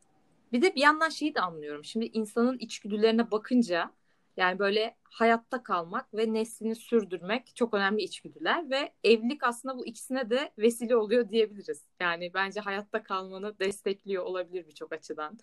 Bir 0.53 0.63
de 0.63 0.75
bir 0.75 0.81
yandan 0.81 1.09
şeyi 1.09 1.35
de 1.35 1.41
anlıyorum. 1.41 1.85
Şimdi 1.85 2.07
insanın 2.07 2.59
içgüdülerine 2.59 3.31
bakınca 3.31 3.91
yani 4.37 4.59
böyle 4.59 4.97
hayatta 5.03 5.63
kalmak 5.63 6.15
ve 6.15 6.33
neslini 6.33 6.75
sürdürmek 6.75 7.57
çok 7.57 7.75
önemli 7.75 8.03
içgüdüler 8.03 8.71
ve 8.71 8.93
evlilik 9.05 9.45
aslında 9.45 9.79
bu 9.79 9.87
ikisine 9.87 10.31
de 10.31 10.53
vesile 10.59 10.97
oluyor 10.97 11.29
diyebiliriz. 11.29 11.85
Yani 12.01 12.35
bence 12.35 12.61
hayatta 12.61 13.03
kalmanı 13.03 13.59
destekliyor 13.59 14.25
olabilir 14.25 14.67
birçok 14.69 14.93
açıdan. 14.93 15.39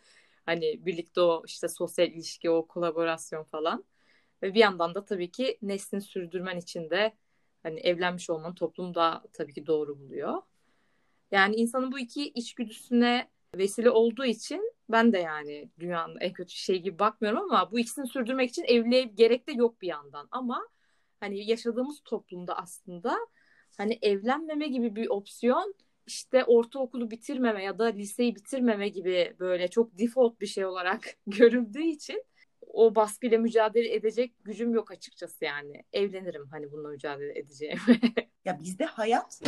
Hani 0.46 0.86
birlikte 0.86 1.22
o 1.22 1.44
işte 1.46 1.68
sosyal 1.68 2.08
ilişki, 2.08 2.50
o 2.50 2.68
kolaborasyon 2.68 3.44
falan. 3.44 3.86
Ve 4.44 4.54
bir 4.54 4.60
yandan 4.60 4.96
da 4.96 5.06
tabii 5.06 5.32
ki 5.32 5.58
neslini 5.62 6.02
sürdürmen 6.02 6.58
için 6.58 6.90
de 6.90 7.14
hani 7.64 7.80
evlenmiş 7.80 8.30
olmanı 8.30 8.56
toplum 8.56 8.96
da 8.96 9.24
tabii 9.34 9.54
ki 9.54 9.68
doğru 9.68 10.00
buluyor. 10.00 10.42
Yani 11.32 11.56
insanın 11.56 11.92
bu 11.92 12.00
iki 12.00 12.30
içgüdüsüne 12.30 13.30
vesile 13.56 13.90
olduğu 13.90 14.26
için 14.26 14.74
ben 14.90 15.14
de 15.14 15.20
yani 15.20 15.70
dünyanın 15.80 16.18
en 16.20 16.34
kötü 16.34 16.54
şey 16.54 16.82
gibi 16.82 17.00
bakmıyorum 17.00 17.42
ama 17.42 17.72
bu 17.72 17.80
ikisini 17.80 18.08
sürdürmek 18.08 18.50
için 18.50 18.64
evliliğe 18.64 19.04
gerek 19.04 19.48
de 19.48 19.52
yok 19.52 19.82
bir 19.82 19.88
yandan. 19.88 20.28
Ama 20.32 20.68
hani 21.20 21.50
yaşadığımız 21.50 22.02
toplumda 22.06 22.58
aslında 22.58 23.18
hani 23.78 24.00
evlenmeme 24.02 24.68
gibi 24.68 24.96
bir 24.96 25.10
opsiyon 25.10 25.76
işte 26.12 26.44
ortaokulu 26.44 27.12
bitirmeme 27.12 27.64
ya 27.64 27.80
da 27.80 27.86
liseyi 27.86 28.36
bitirmeme 28.36 28.90
gibi 28.90 29.36
böyle 29.40 29.68
çok 29.68 30.00
default 30.00 30.42
bir 30.42 30.48
şey 30.48 30.66
olarak 30.66 31.02
görüldüğü 31.28 31.84
için 31.84 32.24
o 32.74 32.96
baskıyla 32.96 33.38
mücadele 33.38 33.94
edecek 33.94 34.34
gücüm 34.44 34.74
yok 34.74 34.92
açıkçası 34.92 35.46
yani. 35.46 35.84
Evlenirim 35.94 36.48
hani 36.52 36.72
bununla 36.72 36.90
mücadele 36.90 37.40
edeceğim. 37.40 37.80
ya 38.46 38.60
bizde 38.60 38.86
hayat 38.86 39.42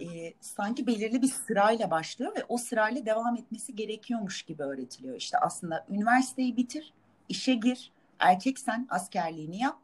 e, 0.00 0.34
sanki 0.40 0.86
belirli 0.86 1.22
bir 1.22 1.28
sırayla 1.28 1.90
başlıyor 1.90 2.36
ve 2.36 2.44
o 2.48 2.58
sırayla 2.58 3.06
devam 3.06 3.36
etmesi 3.36 3.74
gerekiyormuş 3.74 4.42
gibi 4.42 4.62
öğretiliyor. 4.62 5.16
İşte 5.16 5.38
aslında 5.38 5.86
üniversiteyi 5.90 6.56
bitir, 6.56 6.94
işe 7.28 7.54
gir, 7.54 7.92
erkeksen 8.18 8.86
askerliğini 8.90 9.60
yap, 9.60 9.78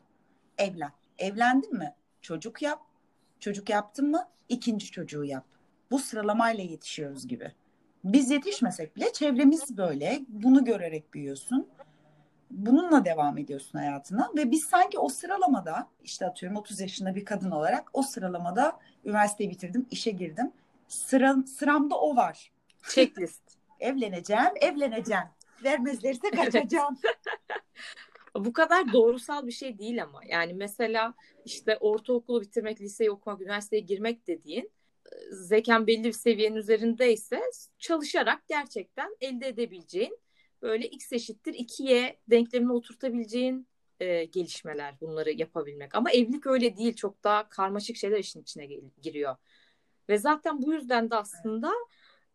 evlen. 0.59 0.93
Evlendin 1.19 1.75
mi? 1.75 1.95
Çocuk 2.21 2.62
yap. 2.62 2.81
Çocuk 3.41 3.71
yaptın 3.71 4.11
mı? 4.11 4.29
İkinci 4.49 4.91
çocuğu 4.91 5.25
yap. 5.25 5.53
Bu 5.94 5.98
sıralamayla 5.98 6.64
yetişiyoruz 6.64 7.28
gibi. 7.28 7.52
Biz 8.04 8.30
yetişmesek 8.30 8.96
bile 8.96 9.12
çevremiz 9.12 9.76
böyle. 9.76 10.20
Bunu 10.28 10.64
görerek 10.64 11.14
büyüyorsun. 11.14 11.68
Bununla 12.50 13.04
devam 13.04 13.38
ediyorsun 13.38 13.78
hayatına 13.78 14.30
ve 14.36 14.50
biz 14.50 14.64
sanki 14.64 14.98
o 14.98 15.08
sıralamada 15.08 15.88
işte 16.04 16.26
atıyorum 16.26 16.58
30 16.58 16.80
yaşında 16.80 17.14
bir 17.14 17.24
kadın 17.24 17.50
olarak 17.50 17.90
o 17.92 18.02
sıralamada 18.02 18.78
üniversiteyi 19.04 19.50
bitirdim, 19.50 19.86
işe 19.90 20.10
girdim. 20.10 20.52
Sıra, 20.88 21.36
sıramda 21.46 22.00
o 22.00 22.16
var. 22.16 22.52
Checklist. 22.88 23.42
evleneceğim, 23.80 24.52
evleneceğim. 24.60 25.24
Vermezlerse 25.64 26.30
kaçacağım. 26.30 26.98
Bu 28.34 28.52
kadar 28.52 28.92
doğrusal 28.92 29.46
bir 29.46 29.52
şey 29.52 29.78
değil 29.78 30.02
ama. 30.02 30.20
Yani 30.28 30.54
mesela 30.54 31.14
işte 31.44 31.76
ortaokulu 31.80 32.40
bitirmek, 32.40 32.80
liseyi 32.80 33.10
okumak, 33.10 33.40
üniversiteye 33.40 33.82
girmek 33.82 34.26
dediğin 34.26 34.74
zekan 35.30 35.87
belli 35.87 36.04
bir 36.04 36.12
seviyenin 36.12 36.56
üzerindeyse 36.56 37.42
çalışarak 37.78 38.49
gerçekten 38.49 39.16
elde 39.20 39.49
edebileceğin 39.49 40.18
böyle 40.62 40.87
x 40.87 41.12
eşittir 41.12 41.54
2y 41.54 42.20
denklemine 42.30 42.73
oturtabileceğin 42.73 43.68
e, 44.00 44.25
gelişmeler 44.25 44.94
bunları 45.00 45.30
yapabilmek. 45.30 45.94
Ama 45.94 46.11
evlilik 46.11 46.46
öyle 46.46 46.76
değil. 46.76 46.94
Çok 46.94 47.25
daha 47.25 47.49
karmaşık 47.49 47.96
şeyler 47.96 48.18
işin 48.18 48.42
içine 48.42 48.66
giriyor. 49.02 49.37
Ve 50.08 50.18
zaten 50.18 50.62
bu 50.62 50.73
yüzden 50.73 51.11
de 51.11 51.16
aslında 51.16 51.73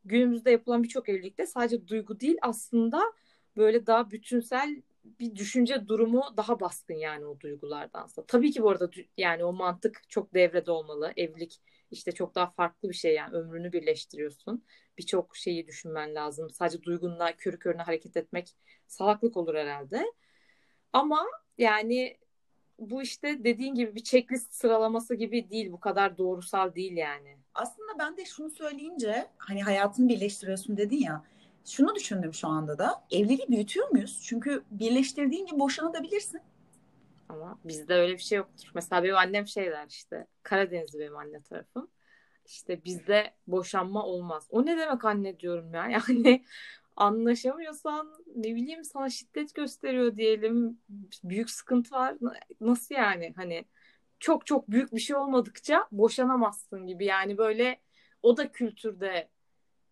günümüzde 0.05 0.51
yapılan 0.51 0.83
birçok 0.83 1.09
evlilikte 1.09 1.47
sadece 1.47 1.88
duygu 1.88 2.19
değil 2.19 2.38
aslında 2.41 3.13
böyle 3.57 3.85
daha 3.85 4.11
bütünsel 4.11 4.81
bir 5.03 5.35
düşünce 5.35 5.88
durumu 5.88 6.23
daha 6.38 6.59
baskın 6.59 6.93
yani 6.93 7.25
o 7.25 7.39
duygulardansa. 7.39 8.25
Tabii 8.25 8.51
ki 8.51 8.63
bu 8.63 8.69
arada 8.69 8.89
yani 9.17 9.43
o 9.43 9.53
mantık 9.53 10.09
çok 10.09 10.33
devrede 10.33 10.71
olmalı. 10.71 11.13
Evlilik 11.17 11.61
işte 11.91 12.12
çok 12.12 12.36
daha 12.36 12.51
farklı 12.51 12.89
bir 12.89 12.93
şey 12.93 13.13
yani 13.13 13.36
ömrünü 13.36 13.74
birleştiriyorsun. 13.74 14.63
Birçok 14.98 15.36
şeyi 15.38 15.67
düşünmen 15.67 16.15
lazım. 16.15 16.50
Sadece 16.50 16.84
duygunla 16.84 17.36
körü 17.38 17.60
körüne 17.60 17.81
hareket 17.81 18.17
etmek 18.17 18.55
salaklık 18.88 19.38
olur 19.38 19.55
herhalde. 19.55 20.05
Ama 20.93 21.25
yani 21.58 22.17
bu 22.79 23.01
işte 23.01 23.43
dediğin 23.43 23.75
gibi 23.75 23.96
bir 23.96 24.03
checklist 24.03 24.53
sıralaması 24.53 25.15
gibi 25.15 25.50
değil. 25.50 25.72
Bu 25.72 25.79
kadar 25.79 26.17
doğrusal 26.17 26.75
değil 26.75 26.98
yani. 26.98 27.38
Aslında 27.53 28.00
ben 28.00 28.17
de 28.17 28.25
şunu 28.25 28.50
söyleyince 28.50 29.27
hani 29.38 29.63
hayatını 29.63 30.10
birleştiriyorsun 30.10 30.77
dedin 30.77 30.98
ya. 30.98 31.24
Şunu 31.65 31.96
düşündüm 31.96 32.34
şu 32.34 32.48
anda 32.48 32.77
da. 32.77 33.03
Evliliği 33.12 33.48
büyütüyor 33.50 33.89
muyuz? 33.89 34.22
Çünkü 34.24 34.63
birleştirdiğin 34.72 35.46
gibi 35.46 35.60
boşanabilirsin. 35.60 36.41
Ama 37.29 37.59
bizde 37.63 37.93
öyle 37.93 38.13
bir 38.13 38.17
şey 38.17 38.38
yoktur. 38.38 38.71
Mesela 38.75 39.03
benim 39.03 39.15
annem 39.15 39.48
şey 39.48 39.71
der 39.71 39.88
işte 39.89 40.27
Karadenizli 40.43 41.00
benim 41.00 41.17
anne 41.17 41.41
tarafım. 41.41 41.91
İşte 42.45 42.83
bizde 42.86 43.33
boşanma 43.48 44.05
olmaz. 44.05 44.48
O 44.50 44.65
ne 44.65 44.77
demek 44.77 45.05
anne 45.05 45.39
diyorum 45.39 45.74
ya. 45.74 45.88
Yani 45.89 46.45
anlaşamıyorsan 46.95 48.15
ne 48.36 48.55
bileyim 48.55 48.83
sana 48.83 49.09
şiddet 49.09 49.55
gösteriyor 49.55 50.17
diyelim. 50.17 50.79
Büyük 51.24 51.50
sıkıntı 51.50 51.95
var. 51.95 52.17
Nasıl 52.62 52.95
yani? 52.95 53.33
Hani 53.36 53.65
çok 54.19 54.45
çok 54.45 54.71
büyük 54.71 54.93
bir 54.93 55.00
şey 55.00 55.15
olmadıkça 55.15 55.88
boşanamazsın 55.91 56.88
gibi. 56.88 57.05
Yani 57.05 57.38
böyle 57.38 57.79
o 58.24 58.38
da 58.38 58.51
kültürde 58.51 59.29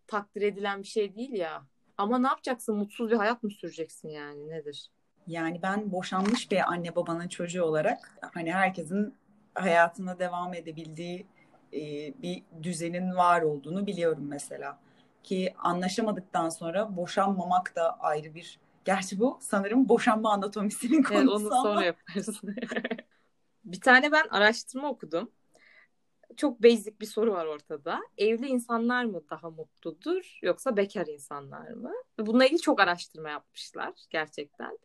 takdir 0.06 0.42
edilen 0.42 0.82
bir 0.82 0.88
şey 0.88 1.14
değil 1.14 1.32
ya. 1.32 1.66
Ama 1.98 2.18
ne 2.18 2.26
yapacaksın? 2.26 2.76
Mutsuz 2.76 3.10
bir 3.10 3.16
hayat 3.16 3.42
mı 3.42 3.50
süreceksin 3.50 4.08
yani? 4.08 4.48
Nedir? 4.48 4.90
Yani 5.28 5.62
ben 5.62 5.92
boşanmış 5.92 6.50
bir 6.50 6.72
anne 6.72 6.96
babanın 6.96 7.28
çocuğu 7.28 7.62
olarak 7.62 8.18
hani 8.34 8.52
herkesin 8.52 9.14
hayatına 9.54 10.18
devam 10.18 10.54
edebildiği 10.54 11.26
e, 11.72 11.78
bir 12.22 12.42
düzenin 12.62 13.16
var 13.16 13.42
olduğunu 13.42 13.86
biliyorum 13.86 14.26
mesela. 14.28 14.78
Ki 15.22 15.54
anlaşamadıktan 15.58 16.48
sonra 16.48 16.96
boşanmamak 16.96 17.76
da 17.76 18.00
ayrı 18.00 18.34
bir 18.34 18.58
Gerçi 18.88 19.20
bu 19.20 19.38
sanırım 19.40 19.88
boşanma 19.88 20.32
anatomisinin 20.32 21.02
konusu 21.02 21.42
evet, 21.42 21.52
onu 21.52 21.62
sonra 21.62 21.84
yaparız. 21.84 22.40
bir 23.64 23.80
tane 23.80 24.12
ben 24.12 24.28
araştırma 24.30 24.88
okudum. 24.88 25.30
Çok 26.38 26.62
basic 26.62 27.00
bir 27.00 27.06
soru 27.06 27.32
var 27.32 27.46
ortada. 27.46 28.00
Evli 28.18 28.46
insanlar 28.46 29.04
mı 29.04 29.20
daha 29.30 29.50
mutludur 29.50 30.38
yoksa 30.42 30.76
bekar 30.76 31.06
insanlar 31.06 31.70
mı? 31.70 31.92
Bununla 32.18 32.44
ilgili 32.46 32.60
çok 32.60 32.80
araştırma 32.80 33.30
yapmışlar 33.30 33.92
gerçekten. 34.10 34.78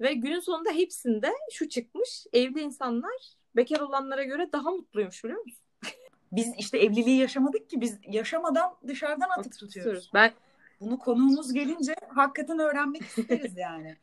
Ve 0.00 0.14
günün 0.14 0.40
sonunda 0.40 0.70
hepsinde 0.70 1.32
şu 1.52 1.68
çıkmış. 1.68 2.26
Evli 2.32 2.60
insanlar 2.60 3.34
bekar 3.56 3.80
olanlara 3.80 4.24
göre 4.24 4.52
daha 4.52 4.70
mutluymuş 4.70 5.24
biliyor 5.24 5.40
musun? 5.40 5.64
Biz 6.32 6.52
işte 6.58 6.78
evliliği 6.78 7.18
yaşamadık 7.20 7.70
ki 7.70 7.80
biz 7.80 7.98
yaşamadan 8.08 8.74
dışarıdan 8.88 9.28
atıp 9.38 9.58
tutuyoruz. 9.58 10.10
Ben 10.14 10.32
bunu 10.80 10.98
konuğumuz 10.98 11.52
gelince 11.52 11.94
hakikaten 12.08 12.58
öğrenmek 12.58 13.02
isteriz 13.02 13.56
yani. 13.56 13.96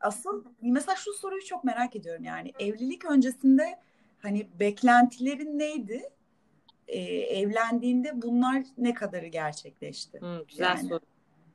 Asıl 0.00 0.44
mesela 0.62 0.96
şu 0.96 1.12
soruyu 1.12 1.44
çok 1.44 1.64
merak 1.64 1.96
ediyorum 1.96 2.24
yani 2.24 2.52
evlilik 2.58 3.04
öncesinde 3.04 3.78
hani 4.18 4.48
beklentilerin 4.60 5.58
neydi? 5.58 6.10
Ee, 6.88 7.00
evlendiğinde 7.40 8.22
bunlar 8.22 8.62
ne 8.78 8.94
kadarı 8.94 9.26
gerçekleşti? 9.26 10.20
Hı, 10.20 10.44
güzel 10.48 10.64
yani. 10.64 10.88
soru. 10.88 11.00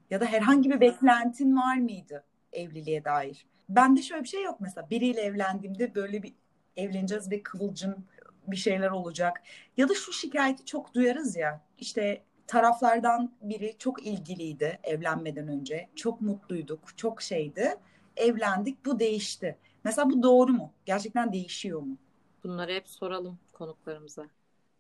Ya 0.10 0.22
da 0.22 0.26
herhangi 0.26 0.70
bir 0.70 0.80
beklentin 0.80 1.58
var 1.58 1.76
mıydı 1.76 2.24
evliliğe 2.54 3.06
dair? 3.06 3.46
Ben 3.70 3.98
de 3.98 4.02
şöyle 4.02 4.24
bir 4.24 4.28
şey 4.28 4.44
yok 4.44 4.58
mesela 4.60 4.90
biriyle 4.90 5.22
evlendiğimde 5.22 5.96
böyle 5.96 6.24
bir 6.24 6.34
evleneceğiz 6.78 7.32
ve 7.32 7.44
kıvılcım 7.44 8.06
bir 8.48 8.56
şeyler 8.56 8.90
olacak. 8.90 9.44
Ya 9.78 9.90
da 9.90 9.94
şu 9.94 10.14
şikayeti 10.14 10.66
çok 10.66 10.94
duyarız 10.94 11.36
ya 11.36 11.62
işte 11.78 12.24
taraflardan 12.48 13.32
biri 13.42 13.76
çok 13.78 14.08
ilgiliydi 14.08 14.80
evlenmeden 14.84 15.48
önce. 15.48 15.90
Çok 15.96 16.22
mutluyduk, 16.22 16.98
çok 16.98 17.22
şeydi. 17.22 17.76
Evlendik, 18.18 18.86
bu 18.86 19.00
değişti. 19.00 19.58
Mesela 19.84 20.10
bu 20.10 20.24
doğru 20.24 20.54
mu? 20.54 20.74
Gerçekten 20.86 21.34
değişiyor 21.34 21.82
mu? 21.82 21.98
Bunları 22.44 22.74
hep 22.74 22.90
soralım 22.90 23.40
konuklarımıza. 23.54 24.28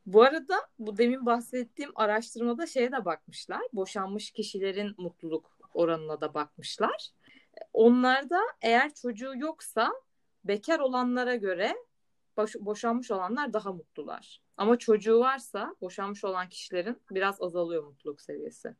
Bu 0.06 0.24
arada 0.24 0.56
bu 0.80 0.98
demin 0.98 1.26
bahsettiğim 1.26 1.92
araştırmada 1.96 2.68
şeye 2.68 2.92
de 2.92 3.06
bakmışlar. 3.06 3.62
Boşanmış 3.74 4.32
kişilerin 4.32 4.96
mutluluk 4.98 5.58
oranına 5.74 6.22
da 6.22 6.34
bakmışlar. 6.34 7.10
Onlarda 7.74 8.40
eğer 8.62 8.94
çocuğu 8.94 9.34
yoksa 9.38 9.92
bekar 10.44 10.80
olanlara 10.80 11.36
göre 11.36 11.76
boş, 12.38 12.56
boşanmış 12.60 13.12
olanlar 13.12 13.54
daha 13.54 13.74
mutlular. 13.74 14.42
Ama 14.58 14.78
çocuğu 14.78 15.20
varsa 15.20 15.76
boşanmış 15.82 16.24
olan 16.24 16.50
kişilerin 16.50 17.02
biraz 17.12 17.42
azalıyor 17.42 17.84
mutluluk 17.84 18.22
seviyesi. 18.22 18.76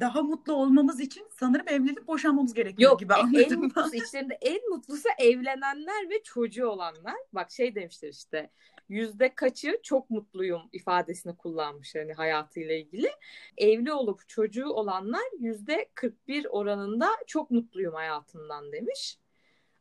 Daha 0.00 0.22
mutlu 0.22 0.52
olmamız 0.52 1.00
için 1.00 1.26
sanırım 1.30 1.68
evlenip 1.68 2.06
boşanmamız 2.08 2.54
gerekiyor 2.54 2.90
Yok, 2.90 3.00
gibi 3.00 3.12
e, 3.12 3.16
anladım. 3.16 3.52
En 3.52 3.60
mutlusu 3.60 3.96
içlerinde 3.96 4.38
en 4.40 4.70
mutlusu 4.70 5.08
evlenenler 5.18 6.10
ve 6.10 6.22
çocuğu 6.22 6.66
olanlar. 6.66 7.16
Bak 7.32 7.50
şey 7.50 7.74
demişler 7.74 8.08
işte 8.08 8.50
yüzde 8.88 9.34
kaçı 9.34 9.80
çok 9.82 10.10
mutluyum 10.10 10.62
ifadesini 10.72 11.36
kullanmış 11.36 11.94
hani 11.94 12.12
hayatıyla 12.12 12.74
ilgili. 12.74 13.10
Evli 13.56 13.92
olup 13.92 14.28
çocuğu 14.28 14.68
olanlar 14.68 15.24
yüzde 15.38 15.90
41 15.94 16.46
oranında 16.50 17.08
çok 17.26 17.50
mutluyum 17.50 17.94
hayatından 17.94 18.72
demiş. 18.72 19.18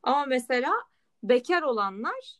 Ama 0.03 0.25
mesela 0.25 0.71
bekar 1.23 1.61
olanlar 1.61 2.37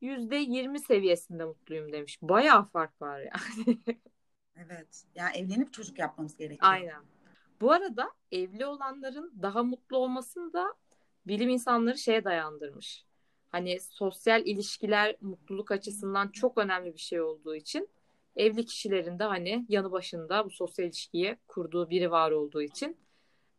yüzde 0.00 0.36
20 0.36 0.80
seviyesinde 0.80 1.44
mutluyum 1.44 1.92
demiş. 1.92 2.18
Bayağı 2.22 2.64
fark 2.64 3.02
var 3.02 3.20
yani. 3.20 3.78
evet. 4.56 5.04
Yani 5.14 5.36
evlenip 5.36 5.72
çocuk 5.72 5.98
yapmamız 5.98 6.36
gerekiyor. 6.36 6.72
Aynen. 6.72 7.02
Bu 7.60 7.72
arada 7.72 8.10
evli 8.32 8.66
olanların 8.66 9.32
daha 9.42 9.62
mutlu 9.62 9.96
olmasını 9.96 10.52
da 10.52 10.74
bilim 11.26 11.48
insanları 11.48 11.98
şeye 11.98 12.24
dayandırmış 12.24 13.04
hani 13.52 13.80
sosyal 13.80 14.46
ilişkiler 14.46 15.16
mutluluk 15.20 15.70
açısından 15.70 16.28
çok 16.28 16.58
önemli 16.58 16.94
bir 16.94 17.00
şey 17.00 17.20
olduğu 17.20 17.54
için 17.54 17.88
evli 18.36 18.66
kişilerin 18.66 19.18
de 19.18 19.24
hani 19.24 19.66
yanı 19.68 19.92
başında 19.92 20.44
bu 20.44 20.50
sosyal 20.50 20.86
ilişkiye 20.86 21.38
kurduğu 21.48 21.90
biri 21.90 22.10
var 22.10 22.30
olduğu 22.30 22.62
için 22.62 22.96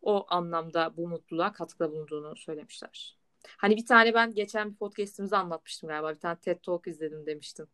o 0.02 0.26
anlamda 0.28 0.96
bu 0.96 1.08
mutluluğa 1.08 1.52
katkıda 1.52 1.92
bulunduğunu 1.92 2.36
söylemişler. 2.36 3.18
Hani 3.56 3.76
bir 3.76 3.86
tane 3.86 4.14
ben 4.14 4.34
geçen 4.34 4.70
bir 4.70 4.76
podcast'imizi 4.76 5.36
anlatmıştım 5.36 5.88
galiba. 5.88 6.14
Bir 6.14 6.20
tane 6.20 6.36
TED 6.36 6.58
Talk 6.62 6.86
izledim 6.86 7.26
demiştim. 7.26 7.66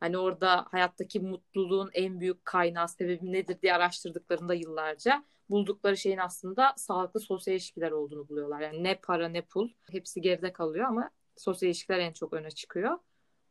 Hani 0.00 0.18
orada 0.18 0.66
hayattaki 0.70 1.20
mutluluğun 1.20 1.90
en 1.92 2.20
büyük 2.20 2.44
kaynağı 2.44 2.88
sebebi 2.88 3.32
nedir 3.32 3.62
diye 3.62 3.74
araştırdıklarında 3.74 4.54
yıllarca 4.54 5.24
buldukları 5.50 5.96
şeyin 5.96 6.18
aslında 6.18 6.74
sağlıklı 6.76 7.20
sosyal 7.20 7.54
ilişkiler 7.54 7.90
olduğunu 7.90 8.28
buluyorlar. 8.28 8.60
Yani 8.60 8.84
ne 8.84 8.94
para 8.94 9.28
ne 9.28 9.42
pul 9.42 9.68
hepsi 9.90 10.20
geride 10.20 10.52
kalıyor 10.52 10.84
ama 10.84 11.10
sosyal 11.36 11.68
ilişkiler 11.68 11.98
en 11.98 12.12
çok 12.12 12.32
öne 12.32 12.50
çıkıyor. 12.50 12.98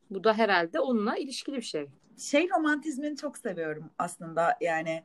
Bu 0.10 0.24
da 0.24 0.34
herhalde 0.34 0.80
onunla 0.80 1.18
ilişkili 1.18 1.56
bir 1.56 1.62
şey. 1.62 1.88
Şey 2.18 2.50
romantizmini 2.50 3.18
çok 3.18 3.38
seviyorum 3.38 3.92
aslında 3.98 4.58
yani 4.62 5.04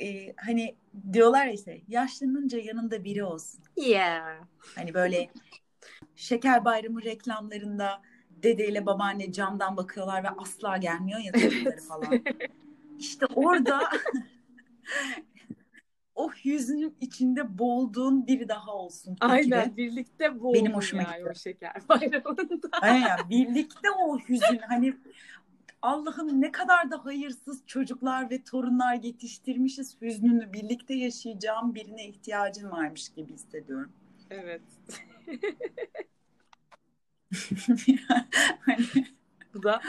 e, 0.00 0.34
hani 0.36 0.76
diyorlar 1.12 1.46
ya 1.46 1.52
işte 1.52 1.80
yaşlanınca 1.88 2.58
yanında 2.58 3.04
biri 3.04 3.24
olsun. 3.24 3.60
Yeah. 3.76 4.40
Hani 4.74 4.94
böyle 4.94 5.30
şeker 6.16 6.64
bayramı 6.64 7.02
reklamlarında 7.02 8.02
dedeyle 8.46 8.86
babaanne 8.86 9.32
camdan 9.32 9.76
bakıyorlar 9.76 10.24
ve 10.24 10.28
asla 10.28 10.76
gelmiyor 10.76 11.20
ya 11.20 11.32
torunları 11.32 11.80
falan. 11.80 12.20
İşte 12.98 13.26
orada 13.26 13.80
o 16.14 16.30
hüznün 16.32 16.96
içinde 17.00 17.58
boğulduğun 17.58 18.26
biri 18.26 18.48
daha 18.48 18.74
olsun. 18.74 19.16
Aynen 19.20 19.64
gibi. 19.64 19.76
birlikte 19.76 20.40
bu 20.40 20.54
Benim 20.54 20.74
hoşuma 20.74 21.02
yani 21.02 21.16
gitti. 21.18 21.30
o 21.30 21.34
şeker 21.34 21.74
bayramında. 21.88 22.68
Aynen 22.82 23.18
birlikte 23.30 23.90
o 23.90 24.18
hüzün 24.18 24.58
hani 24.68 24.96
Allah'ım 25.82 26.40
ne 26.40 26.52
kadar 26.52 26.90
da 26.90 27.04
hayırsız 27.04 27.62
çocuklar 27.66 28.30
ve 28.30 28.42
torunlar 28.42 28.94
yetiştirmişiz 28.94 29.96
hüznünü 30.02 30.52
birlikte 30.52 30.94
yaşayacağım 30.94 31.74
birine 31.74 32.08
ihtiyacın 32.08 32.70
varmış 32.70 33.08
gibi 33.08 33.32
hissediyorum. 33.32 33.92
evet. 34.30 34.62
hani 38.60 38.86
Bu 39.54 39.62
da 39.62 39.80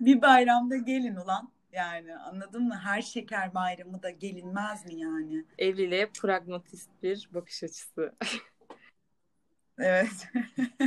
bir 0.00 0.22
bayramda 0.22 0.76
gelin 0.76 1.16
ulan 1.16 1.48
yani 1.72 2.16
anladın 2.16 2.62
mı? 2.68 2.78
Her 2.82 3.02
şeker 3.02 3.54
bayramı 3.54 4.02
da 4.02 4.10
gelinmez 4.10 4.86
mi 4.86 4.94
yani? 4.94 5.44
evliliğe 5.58 6.10
pragmatist 6.10 6.90
bir 7.02 7.28
bakış 7.34 7.62
açısı. 7.62 8.14
Evet. 9.78 10.28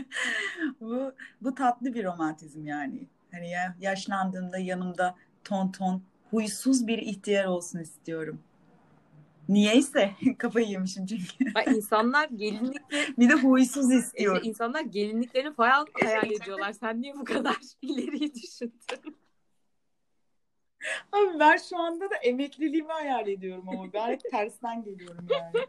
bu 0.81 1.13
bu 1.41 1.55
tatlı 1.55 1.93
bir 1.93 2.03
romantizm 2.03 2.65
yani. 2.65 3.07
Hani 3.31 3.49
ya, 3.49 3.75
yaşlandığımda 3.79 4.57
yanımda 4.57 5.15
ton 5.43 5.71
ton 5.71 6.03
huysuz 6.31 6.87
bir 6.87 6.97
ihtiyar 6.97 7.45
olsun 7.45 7.79
istiyorum. 7.79 8.39
Niyeyse 9.49 10.11
kafayı 10.37 10.67
yemişim 10.67 11.05
çünkü. 11.05 11.51
Ay, 11.55 11.65
insanlar 11.75 12.29
gelinlikle 12.29 12.79
bir 13.17 13.29
de 13.29 13.33
huysuz 13.33 13.91
Ece, 13.91 13.99
istiyorum. 13.99 14.41
insanlar 14.45 14.81
gelinliklerini 14.81 15.53
falan 15.53 15.87
hayal 16.03 16.31
ediyorlar. 16.31 16.73
Sen 16.73 17.01
niye 17.01 17.13
bu 17.13 17.23
kadar 17.23 17.57
ileriyi 17.81 18.33
düşündün? 18.33 19.17
Abi 21.11 21.39
ben 21.39 21.57
şu 21.57 21.77
anda 21.77 22.09
da 22.09 22.15
emekliliğimi 22.15 22.91
hayal 22.91 23.27
ediyorum 23.27 23.69
ama 23.69 23.85
gayet 23.85 24.31
tersten 24.31 24.83
geliyorum 24.83 25.27
yani. 25.29 25.65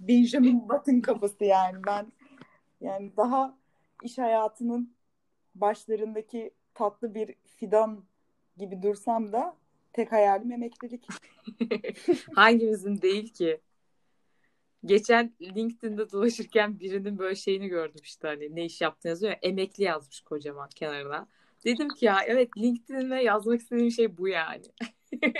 Benjamin 0.00 0.68
Button 0.68 1.00
kafası 1.00 1.44
yani 1.44 1.78
ben 1.86 2.12
yani 2.80 3.12
daha 3.16 3.58
iş 4.02 4.18
hayatının 4.18 4.94
başlarındaki 5.54 6.50
tatlı 6.74 7.14
bir 7.14 7.34
fidan 7.46 8.04
gibi 8.56 8.82
dursam 8.82 9.32
da 9.32 9.56
tek 9.98 10.12
hayalim 10.12 10.52
emeklilik. 10.52 11.06
Hangimizin 12.34 13.02
değil 13.02 13.32
ki? 13.32 13.60
Geçen 14.84 15.34
LinkedIn'de 15.40 16.10
dolaşırken 16.10 16.80
birinin 16.80 17.18
böyle 17.18 17.34
şeyini 17.34 17.68
gördüm 17.68 18.00
işte 18.02 18.28
hani 18.28 18.56
ne 18.56 18.64
iş 18.64 18.80
yaptığını 18.80 19.10
yazıyor 19.10 19.32
ya, 19.32 19.38
emekli 19.42 19.84
yazmış 19.84 20.20
kocaman 20.20 20.68
kenarına. 20.68 21.28
Dedim 21.64 21.88
ki 21.88 22.04
ya 22.04 22.18
evet 22.26 22.48
LinkedIn'e 22.58 23.22
yazmak 23.22 23.60
istediğim 23.60 23.90
şey 23.90 24.18
bu 24.18 24.28
yani. 24.28 24.64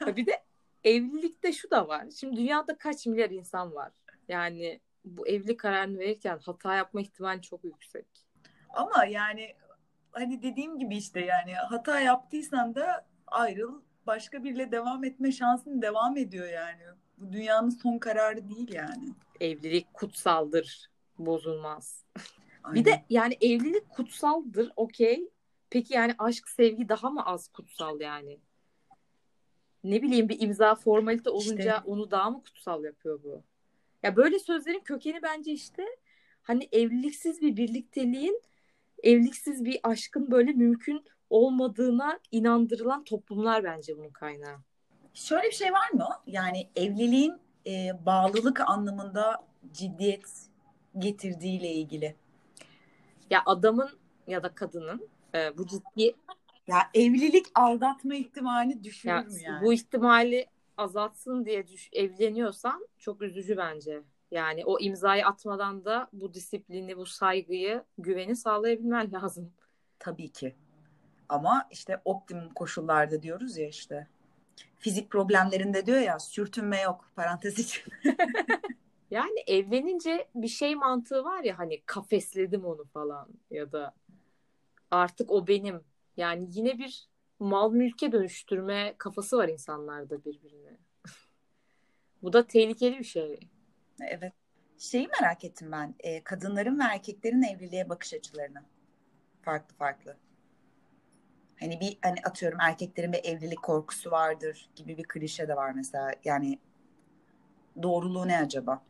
Ha 0.00 0.16
bir 0.16 0.26
de 0.26 0.42
evlilikte 0.84 1.52
şu 1.52 1.70
da 1.70 1.88
var. 1.88 2.06
Şimdi 2.20 2.36
dünyada 2.36 2.78
kaç 2.78 3.06
milyar 3.06 3.30
insan 3.30 3.74
var? 3.74 3.92
Yani 4.28 4.80
bu 5.04 5.28
evlilik 5.28 5.60
kararını 5.60 5.98
verirken 5.98 6.38
hata 6.38 6.74
yapma 6.74 7.00
ihtimali 7.00 7.42
çok 7.42 7.64
yüksek. 7.64 8.06
Ama 8.68 9.04
yani 9.04 9.54
hani 10.14 10.42
dediğim 10.42 10.78
gibi 10.78 10.96
işte 10.96 11.20
yani 11.20 11.54
hata 11.54 12.00
yaptıysan 12.00 12.74
da 12.74 13.06
ayrıl 13.26 13.80
başka 14.06 14.44
biriyle 14.44 14.72
devam 14.72 15.04
etme 15.04 15.32
şansın 15.32 15.82
devam 15.82 16.16
ediyor 16.16 16.48
yani. 16.48 16.82
Bu 17.18 17.32
dünyanın 17.32 17.70
son 17.70 17.98
kararı 17.98 18.48
değil 18.48 18.72
yani. 18.72 19.08
Evlilik 19.40 19.94
kutsaldır, 19.94 20.90
bozulmaz. 21.18 22.04
Aynen. 22.64 22.74
Bir 22.80 22.84
de 22.84 23.04
yani 23.10 23.38
evlilik 23.40 23.90
kutsaldır, 23.90 24.72
okey. 24.76 25.28
Peki 25.70 25.94
yani 25.94 26.14
aşk, 26.18 26.48
sevgi 26.48 26.88
daha 26.88 27.10
mı 27.10 27.26
az 27.26 27.48
kutsal 27.48 28.00
yani? 28.00 28.38
Ne 29.84 30.02
bileyim 30.02 30.28
bir 30.28 30.40
imza 30.40 30.74
formalite 30.74 31.30
olunca 31.30 31.76
İşte. 31.76 31.90
onu 31.90 32.10
daha 32.10 32.30
mı 32.30 32.42
kutsal 32.42 32.84
yapıyor 32.84 33.22
bu? 33.24 33.42
Ya 34.02 34.16
böyle 34.16 34.38
sözlerin 34.38 34.80
kökeni 34.80 35.22
bence 35.22 35.52
işte 35.52 35.84
hani 36.42 36.68
evliliksiz 36.72 37.42
bir 37.42 37.56
birlikteliğin, 37.56 38.42
evliliksiz 39.04 39.64
bir 39.64 39.80
aşkın 39.82 40.30
böyle 40.30 40.52
mümkün 40.52 41.04
olmadığına 41.30 42.20
inandırılan 42.30 43.04
toplumlar 43.04 43.64
bence 43.64 43.98
bunun 43.98 44.10
kaynağı. 44.10 44.58
Şöyle 45.14 45.46
bir 45.46 45.54
şey 45.54 45.72
var 45.72 45.90
mı? 45.90 46.08
Yani 46.26 46.68
evliliğin 46.76 47.34
e, 47.66 47.90
bağlılık 48.06 48.60
anlamında 48.60 49.44
ciddiyet 49.72 50.48
getirdiğiyle 50.98 51.72
ilgili. 51.72 52.16
Ya 53.30 53.42
adamın 53.46 53.90
ya 54.26 54.42
da 54.42 54.54
kadının 54.54 55.08
e, 55.34 55.58
bu 55.58 55.66
ciddi 55.66 56.14
Ya 56.66 56.78
evlilik 56.94 57.46
aldatma 57.54 58.14
ihtimali 58.14 58.84
düşürür 58.84 59.12
ya, 59.12 59.20
mü 59.22 59.40
yani? 59.42 59.64
bu 59.64 59.72
ihtimali 59.72 60.46
azaltsın 60.76 61.44
diye 61.44 61.68
düş, 61.68 61.90
evleniyorsan 61.92 62.88
çok 62.98 63.22
üzücü 63.22 63.56
bence. 63.56 64.02
Yani 64.34 64.64
o 64.64 64.80
imzayı 64.80 65.26
atmadan 65.26 65.84
da 65.84 66.08
bu 66.12 66.34
disiplini, 66.34 66.96
bu 66.96 67.06
saygıyı, 67.06 67.84
güveni 67.98 68.36
sağlayabilmen 68.36 69.12
lazım. 69.12 69.52
Tabii 69.98 70.28
ki. 70.28 70.56
Ama 71.28 71.68
işte 71.70 72.00
optimum 72.04 72.48
koşullarda 72.54 73.22
diyoruz 73.22 73.56
ya 73.56 73.68
işte. 73.68 74.08
Fizik 74.78 75.10
problemlerinde 75.10 75.86
diyor 75.86 75.98
ya 75.98 76.18
sürtünme 76.18 76.80
yok 76.80 77.10
parantez 77.16 77.58
için. 77.58 77.82
Yani 79.10 79.40
evlenince 79.46 80.28
bir 80.34 80.48
şey 80.48 80.74
mantığı 80.74 81.24
var 81.24 81.44
ya 81.44 81.58
hani 81.58 81.82
kafesledim 81.86 82.64
onu 82.64 82.84
falan 82.84 83.28
ya 83.50 83.72
da 83.72 83.94
artık 84.90 85.30
o 85.30 85.46
benim. 85.46 85.84
Yani 86.16 86.48
yine 86.50 86.78
bir 86.78 87.08
mal 87.38 87.72
mülke 87.72 88.12
dönüştürme 88.12 88.94
kafası 88.98 89.36
var 89.38 89.48
insanlarda 89.48 90.24
birbirine. 90.24 90.78
Bu 92.22 92.32
da 92.32 92.46
tehlikeli 92.46 92.98
bir 92.98 93.04
şey. 93.04 93.40
Evet. 94.00 94.32
Şeyi 94.78 95.08
merak 95.20 95.44
ettim 95.44 95.72
ben. 95.72 95.94
e, 96.00 96.24
kadınların 96.24 96.78
ve 96.78 96.84
erkeklerin 96.84 97.42
evliliğe 97.42 97.88
bakış 97.88 98.14
açılarını. 98.14 98.62
Farklı 99.42 99.76
farklı. 99.76 100.16
Hani 101.60 101.80
bir 101.80 101.98
hani 102.02 102.20
atıyorum 102.24 102.58
erkeklerin 102.60 103.12
bir 103.12 103.24
evlilik 103.24 103.62
korkusu 103.62 104.10
vardır 104.10 104.70
gibi 104.76 104.96
bir 104.96 105.04
klişe 105.04 105.48
de 105.48 105.56
var 105.56 105.72
mesela. 105.72 106.12
Yani 106.24 106.58
doğruluğu 107.82 108.28
ne 108.28 108.38
acaba? 108.38 108.84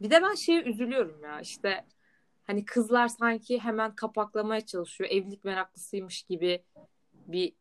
Bir 0.00 0.10
de 0.10 0.22
ben 0.22 0.34
şeye 0.34 0.62
üzülüyorum 0.62 1.24
ya 1.24 1.40
işte 1.40 1.84
hani 2.44 2.64
kızlar 2.64 3.08
sanki 3.08 3.58
hemen 3.58 3.94
kapaklamaya 3.94 4.66
çalışıyor. 4.66 5.10
Evlilik 5.10 5.44
meraklısıymış 5.44 6.22
gibi 6.22 6.64
bir 7.26 7.52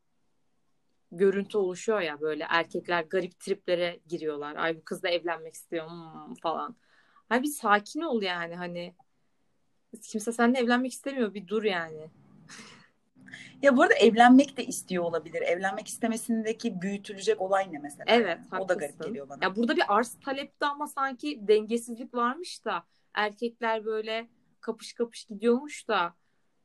görüntü 1.18 1.58
oluşuyor 1.58 2.02
ya 2.02 2.22
böyle 2.22 2.46
erkekler 2.50 3.04
garip 3.04 3.40
triplere 3.40 4.00
giriyorlar. 4.08 4.56
Ay 4.56 4.78
bu 4.78 4.84
kızla 4.84 5.10
evlenmek 5.10 5.54
istiyorum 5.54 6.14
hmm, 6.14 6.36
falan. 6.36 6.76
Hani 7.30 7.44
bir 7.44 7.48
sakin 7.48 8.02
ol 8.02 8.22
yani 8.22 8.56
hani 8.56 8.96
kimse 10.02 10.32
seninle 10.32 10.60
evlenmek 10.60 10.92
istemiyor 10.92 11.34
bir 11.34 11.48
dur 11.48 11.64
yani. 11.64 12.10
Ya 13.62 13.78
bu 13.78 13.82
arada 13.82 13.94
evlenmek 13.94 14.58
de 14.58 14.66
istiyor 14.66 15.04
olabilir. 15.04 15.42
Evlenmek 15.42 15.88
istemesindeki 15.88 16.82
büyütülecek 16.82 17.42
olay 17.42 17.68
ne 17.72 17.80
mesela? 17.80 18.04
Evet 18.08 18.40
Yani? 18.52 18.64
O 18.64 18.70
da 18.70 18.74
garip 18.74 18.94
haklısın. 18.94 19.08
geliyor 19.08 19.30
bana. 19.30 19.40
Ya 19.42 19.56
burada 19.56 19.76
bir 19.76 19.84
arz 19.88 20.18
talepte 20.26 20.66
ama 20.66 20.88
sanki 20.88 21.48
dengesizlik 21.48 22.14
varmış 22.14 22.66
da 22.66 22.84
erkekler 23.14 23.86
böyle 23.86 24.28
kapış 24.62 24.94
kapış 24.94 25.26
gidiyormuş 25.26 25.88
da 25.88 26.14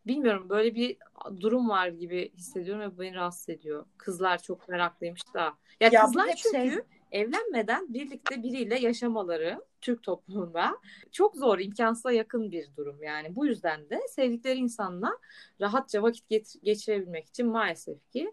bilmiyorum 0.06 0.48
böyle 0.48 0.74
bir 0.74 0.96
durum 1.40 1.68
var 1.68 1.88
gibi 1.88 2.32
hissediyorum 2.36 2.82
ve 2.82 2.96
bu 2.96 3.00
beni 3.00 3.14
rahatsız 3.14 3.48
ediyor. 3.48 3.86
Kızlar 3.96 4.42
çok 4.42 4.68
meraklıymış 4.68 5.34
da. 5.34 5.40
Ya, 5.80 5.88
Ya 5.92 6.04
kızlar 6.04 6.34
çünkü 6.36 6.50
şey- 6.52 6.78
evlenmeden 7.12 7.94
birlikte 7.94 8.42
biriyle 8.42 8.78
yaşamaları 8.78 9.64
Türk 9.80 10.02
toplumunda 10.02 10.78
çok 11.12 11.36
zor, 11.36 11.58
imkansıza 11.58 12.12
yakın 12.12 12.52
bir 12.52 12.76
durum. 12.76 13.02
Yani 13.02 13.36
bu 13.36 13.46
yüzden 13.46 13.90
de 13.90 14.00
sevdikleri 14.08 14.58
insanla 14.58 15.18
rahatça 15.60 16.02
vakit 16.02 16.28
geç- 16.28 16.62
geçirebilmek 16.62 17.26
için 17.26 17.46
maalesef 17.46 18.10
ki 18.10 18.32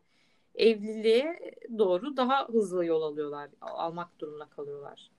evliliğe 0.55 1.39
doğru 1.77 2.17
daha 2.17 2.47
hızlı 2.47 2.85
yol 2.85 3.01
alıyorlar, 3.01 3.49
almak 3.61 4.19
durumunda 4.19 4.45
kalıyorlar. 4.45 5.11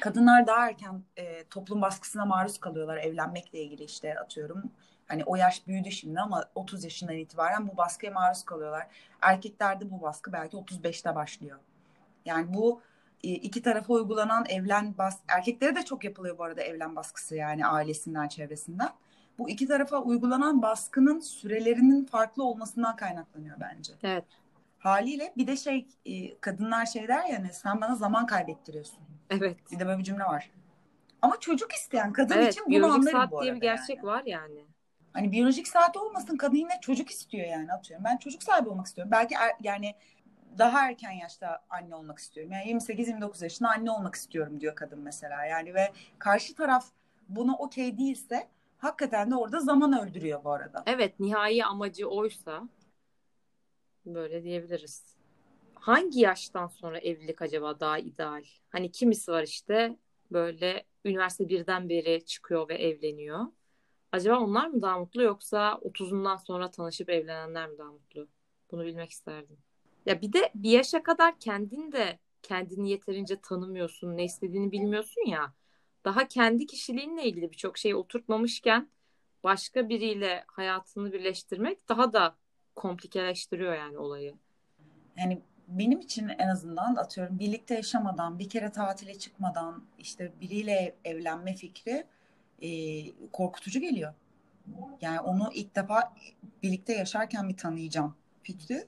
Kadınlar 0.00 0.46
daha 0.46 0.68
erken 0.68 1.02
e, 1.16 1.44
toplum 1.44 1.82
baskısına 1.82 2.24
maruz 2.24 2.58
kalıyorlar 2.58 2.96
evlenmekle 2.96 3.62
ilgili 3.62 3.84
işte 3.84 4.18
atıyorum. 4.20 4.62
Hani 5.08 5.24
o 5.24 5.36
yaş 5.36 5.66
büyüdü 5.66 5.90
şimdi 5.90 6.20
ama 6.20 6.44
30 6.54 6.84
yaşından 6.84 7.16
itibaren 7.16 7.68
bu 7.68 7.76
baskıya 7.76 8.12
maruz 8.12 8.44
kalıyorlar. 8.44 8.86
Erkeklerde 9.20 9.90
bu 9.90 10.02
baskı 10.02 10.32
belki 10.32 10.56
35'te 10.56 11.14
başlıyor. 11.14 11.58
Yani 12.24 12.54
bu 12.54 12.80
e, 13.24 13.28
iki 13.28 13.62
tarafa 13.62 13.94
uygulanan 13.94 14.44
evlen 14.48 14.98
bas 14.98 15.18
erkeklere 15.28 15.76
de 15.76 15.84
çok 15.84 16.04
yapılıyor 16.04 16.38
bu 16.38 16.44
arada 16.44 16.62
evlen 16.62 16.96
baskısı 16.96 17.36
yani 17.36 17.66
ailesinden 17.66 18.28
çevresinden. 18.28 18.88
Bu 19.38 19.50
iki 19.50 19.66
tarafa 19.66 19.98
uygulanan 19.98 20.62
baskının 20.62 21.20
sürelerinin 21.20 22.04
farklı 22.04 22.44
olmasından 22.44 22.96
kaynaklanıyor 22.96 23.56
bence. 23.60 23.92
Evet. 24.02 24.24
Haliyle 24.78 25.32
bir 25.36 25.46
de 25.46 25.56
şey 25.56 25.88
e, 26.06 26.38
kadınlar 26.38 26.86
şey 26.86 27.08
der 27.08 27.24
yani 27.24 27.52
sen 27.52 27.80
bana 27.80 27.94
zaman 27.94 28.26
kaybettiriyorsun. 28.26 28.98
Evet. 29.30 29.56
Bir 29.72 29.78
de 29.78 29.86
böyle 29.86 29.98
bir 29.98 30.04
cümle 30.04 30.24
var. 30.24 30.50
Ama 31.22 31.40
çocuk 31.40 31.72
isteyen 31.72 32.12
kadın 32.12 32.34
evet, 32.34 32.52
için 32.52 32.64
bunu 32.66 32.70
biyolojik 32.70 32.98
anlarım 32.98 33.18
saat 33.18 33.32
bu 33.32 33.42
diye 33.42 33.52
arada 33.52 33.60
bir 33.60 33.66
gerçek 33.66 33.96
yani. 33.96 34.06
var 34.06 34.22
yani. 34.26 34.64
Hani 35.12 35.32
biyolojik 35.32 35.68
saat 35.68 35.96
olmasın 35.96 36.36
kadın 36.36 36.56
yine 36.56 36.80
çocuk 36.80 37.10
istiyor 37.10 37.46
yani 37.46 37.72
atıyorum. 37.72 38.04
Ben 38.04 38.16
çocuk 38.16 38.42
sahibi 38.42 38.68
olmak 38.68 38.86
istiyorum. 38.86 39.10
Belki 39.10 39.34
er, 39.34 39.52
yani 39.62 39.94
daha 40.58 40.88
erken 40.88 41.10
yaşta 41.10 41.64
anne 41.70 41.94
olmak 41.94 42.18
istiyorum. 42.18 42.52
Yani 42.52 42.64
28-29 42.64 43.42
yaşında 43.44 43.68
anne 43.68 43.90
olmak 43.90 44.14
istiyorum 44.14 44.60
diyor 44.60 44.74
kadın 44.74 44.98
mesela. 44.98 45.44
Yani 45.44 45.74
ve 45.74 45.92
karşı 46.18 46.54
taraf 46.54 46.86
buna 47.28 47.56
okey 47.56 47.98
değilse 47.98 48.48
hakikaten 48.78 49.30
de 49.30 49.36
orada 49.36 49.60
zaman 49.60 50.00
öldürüyor 50.00 50.44
bu 50.44 50.52
arada. 50.52 50.82
Evet 50.86 51.20
nihai 51.20 51.64
amacı 51.64 52.08
oysa 52.08 52.68
böyle 54.06 54.42
diyebiliriz. 54.42 55.16
Hangi 55.74 56.20
yaştan 56.20 56.66
sonra 56.66 56.98
evlilik 56.98 57.42
acaba 57.42 57.80
daha 57.80 57.98
ideal? 57.98 58.44
Hani 58.70 58.92
kimisi 58.92 59.32
var 59.32 59.42
işte 59.42 59.96
böyle 60.32 60.84
üniversite 61.04 61.48
birden 61.48 61.88
beri 61.88 62.24
çıkıyor 62.24 62.68
ve 62.68 62.74
evleniyor. 62.74 63.46
Acaba 64.12 64.38
onlar 64.38 64.66
mı 64.66 64.82
daha 64.82 64.98
mutlu 64.98 65.22
yoksa 65.22 65.78
30'undan 65.82 66.36
sonra 66.36 66.70
tanışıp 66.70 67.10
evlenenler 67.10 67.68
mi 67.68 67.78
daha 67.78 67.92
mutlu? 67.92 68.28
Bunu 68.70 68.84
bilmek 68.84 69.10
isterdim. 69.10 69.58
Ya 70.06 70.22
bir 70.22 70.32
de 70.32 70.50
bir 70.54 70.70
yaşa 70.70 71.02
kadar 71.02 71.38
kendin 71.38 71.92
de 71.92 72.18
kendini 72.42 72.90
yeterince 72.90 73.40
tanımıyorsun, 73.40 74.16
ne 74.16 74.24
istediğini 74.24 74.72
bilmiyorsun 74.72 75.26
ya. 75.26 75.52
Daha 76.04 76.28
kendi 76.28 76.66
kişiliğinle 76.66 77.24
ilgili 77.24 77.50
birçok 77.50 77.78
şeyi 77.78 77.94
oturtmamışken 77.94 78.90
başka 79.44 79.88
biriyle 79.88 80.44
hayatını 80.46 81.12
birleştirmek 81.12 81.88
daha 81.88 82.12
da 82.12 82.36
komplikeleştiriyor 82.76 83.74
yani 83.74 83.98
olayı. 83.98 84.34
Yani 85.16 85.42
benim 85.68 86.00
için 86.00 86.28
en 86.28 86.48
azından 86.48 86.96
atıyorum 86.96 87.38
birlikte 87.38 87.74
yaşamadan, 87.74 88.38
bir 88.38 88.48
kere 88.48 88.72
tatile 88.72 89.18
çıkmadan 89.18 89.84
işte 89.98 90.32
biriyle 90.40 90.96
evlenme 91.04 91.54
fikri 91.54 92.06
e, 92.62 92.68
korkutucu 93.32 93.80
geliyor. 93.80 94.14
Yani 95.00 95.20
onu 95.20 95.50
ilk 95.54 95.76
defa 95.76 96.14
birlikte 96.62 96.92
yaşarken 96.92 97.48
bir 97.48 97.56
tanıyacağım 97.56 98.16
fikri 98.42 98.86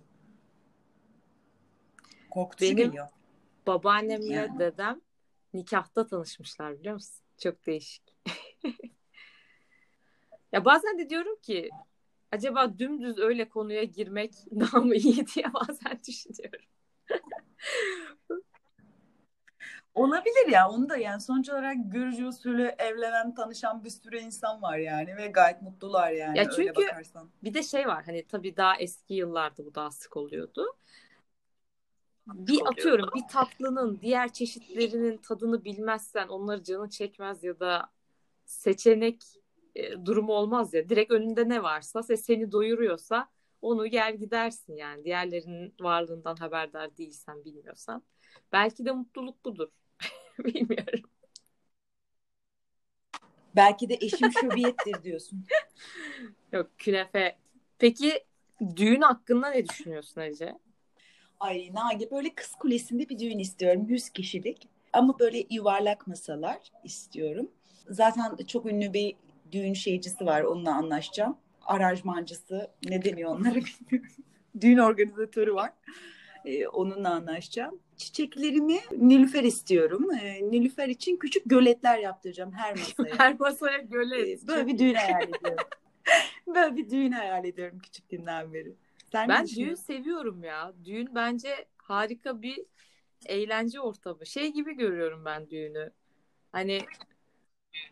korkutucu 2.31 2.77
Benim 2.77 2.89
geliyor. 2.89 3.09
babaannemle 3.67 4.35
Yani. 4.35 4.59
dedem 4.59 5.01
nikahta 5.55 6.07
tanışmışlar 6.07 6.79
biliyor 6.79 6.95
musun? 6.95 7.25
Çok 7.39 7.67
değişik. 7.67 8.03
ya 10.53 10.65
bazen 10.65 10.99
de 10.99 11.11
diyorum 11.11 11.37
ki 11.43 11.71
acaba 12.33 12.79
dümdüz 12.79 13.19
öyle 13.19 13.49
konuya 13.49 13.83
girmek 13.85 14.35
daha 14.51 14.81
mı 14.81 14.95
iyi 14.95 15.27
diye 15.35 15.53
bazen 15.55 16.01
düşünüyorum. 16.09 16.67
Olabilir 19.95 20.49
ya 20.49 20.69
onu 20.69 20.89
da 20.89 20.97
yani 20.97 21.21
sonuç 21.21 21.51
olarak 21.51 21.77
görücü 21.85 22.27
usulü 22.27 22.75
evlenen 22.79 23.35
tanışan 23.35 23.85
bir 23.85 23.91
sürü 23.91 24.19
insan 24.19 24.63
var 24.63 24.79
yani 24.79 25.17
ve 25.17 25.27
gayet 25.27 25.63
mutlular 25.63 26.13
yani 26.13 26.39
Ya 26.39 26.45
öyle 26.45 26.51
çünkü 26.57 26.75
bakarsan. 26.77 27.29
bir 27.43 27.55
de 27.55 27.63
şey 27.63 27.87
var 27.87 28.05
hani 28.05 28.27
tabii 28.27 28.57
daha 28.57 28.77
eski 28.77 29.15
yıllarda 29.15 29.67
bu 29.67 29.75
daha 29.75 29.91
sık 29.91 30.17
oluyordu. 30.17 30.77
Bir 32.27 32.61
atıyorum 32.67 33.11
bir 33.15 33.29
tatlının 33.29 34.01
diğer 34.01 34.33
çeşitlerinin 34.33 35.17
tadını 35.17 35.65
bilmezsen 35.65 36.29
onları 36.29 36.63
canın 36.65 36.89
çekmez 36.89 37.45
ya 37.45 37.61
da 37.61 37.91
seçenek 38.45 39.23
e, 39.75 40.07
durumu 40.07 40.33
olmaz 40.33 40.75
ya. 40.75 40.89
Direkt 40.89 41.13
önünde 41.13 41.49
ne 41.49 41.63
varsa 41.63 42.03
ve 42.11 42.17
seni 42.17 42.53
doyuruyorsa 42.53 43.29
onu 43.63 43.87
gel 43.87 44.17
gidersin 44.17 44.77
yani. 44.77 45.05
Diğerlerinin 45.05 45.75
varlığından 45.81 46.37
haberdar 46.37 46.97
değilsen 46.97 47.45
bilmiyorsan. 47.45 48.03
Belki 48.53 48.85
de 48.85 48.93
mutluluk 48.93 49.45
budur. 49.45 49.69
Bilmiyorum. 50.45 51.11
Belki 53.57 53.89
de 53.89 53.95
eşim 54.01 54.33
şöbiyettir 54.33 55.03
diyorsun. 55.03 55.45
Yok 56.53 56.71
künefe. 56.79 57.37
Peki 57.79 58.25
düğün 58.77 59.01
hakkında 59.01 59.51
ne 59.51 59.69
düşünüyorsun 59.69 60.21
Ece? 60.21 60.55
Ay 61.41 61.71
Nagi 61.75 62.11
böyle 62.11 62.35
kız 62.35 62.55
kulesinde 62.55 63.09
bir 63.09 63.19
düğün 63.19 63.39
istiyorum. 63.39 63.87
100 63.89 64.11
kişilik. 64.11 64.69
Ama 64.93 65.19
böyle 65.19 65.45
yuvarlak 65.51 66.07
masalar 66.07 66.59
istiyorum. 66.85 67.51
Zaten 67.91 68.37
çok 68.47 68.67
ünlü 68.67 68.93
bir 68.93 69.17
düğün 69.53 69.75
şeycisi 69.75 70.27
var. 70.27 70.43
Onunla 70.43 70.75
anlaşacağım. 70.75 71.37
Aranjmancısı 71.63 72.71
ne 72.89 73.05
deniyor 73.05 73.31
onlara 73.31 73.55
bilmiyorum. 73.91 74.11
düğün 74.61 74.79
organizatörü 74.79 75.55
var. 75.55 75.73
Ee, 76.45 76.67
onunla 76.69 77.11
anlaşacağım. 77.11 77.81
Çiçeklerimi 78.01 78.81
Nilüfer 78.93 79.45
istiyorum. 79.45 80.13
Ee, 80.13 80.51
Nilüfer 80.51 80.89
için 80.89 81.17
küçük 81.17 81.43
göletler 81.47 81.99
yaptıracağım 81.99 82.53
her 82.53 82.77
masaya. 82.79 83.15
Her 83.19 83.39
masaya 83.39 83.79
göle. 83.79 84.33
Ee, 84.33 84.39
böyle 84.49 84.67
bir 84.67 84.79
düğün 84.79 84.95
hayal 84.95 85.23
ediyorum. 85.23 85.65
böyle 86.47 86.77
bir 86.77 86.91
düğün 86.91 87.13
hayal 87.13 87.45
ediyorum 87.45 87.79
küçüklüğümden 87.79 88.53
beri. 88.53 88.75
Sen 89.13 89.29
Ben 89.29 89.47
düğün 89.47 89.75
seviyorum 89.75 90.45
ya. 90.45 90.73
Düğün 90.85 91.15
bence 91.15 91.67
harika 91.77 92.43
bir 92.43 92.65
eğlence 93.27 93.81
ortamı. 93.81 94.27
Şey 94.27 94.53
gibi 94.53 94.77
görüyorum 94.77 95.25
ben 95.25 95.51
düğünü. 95.51 95.93
Hani 96.53 96.81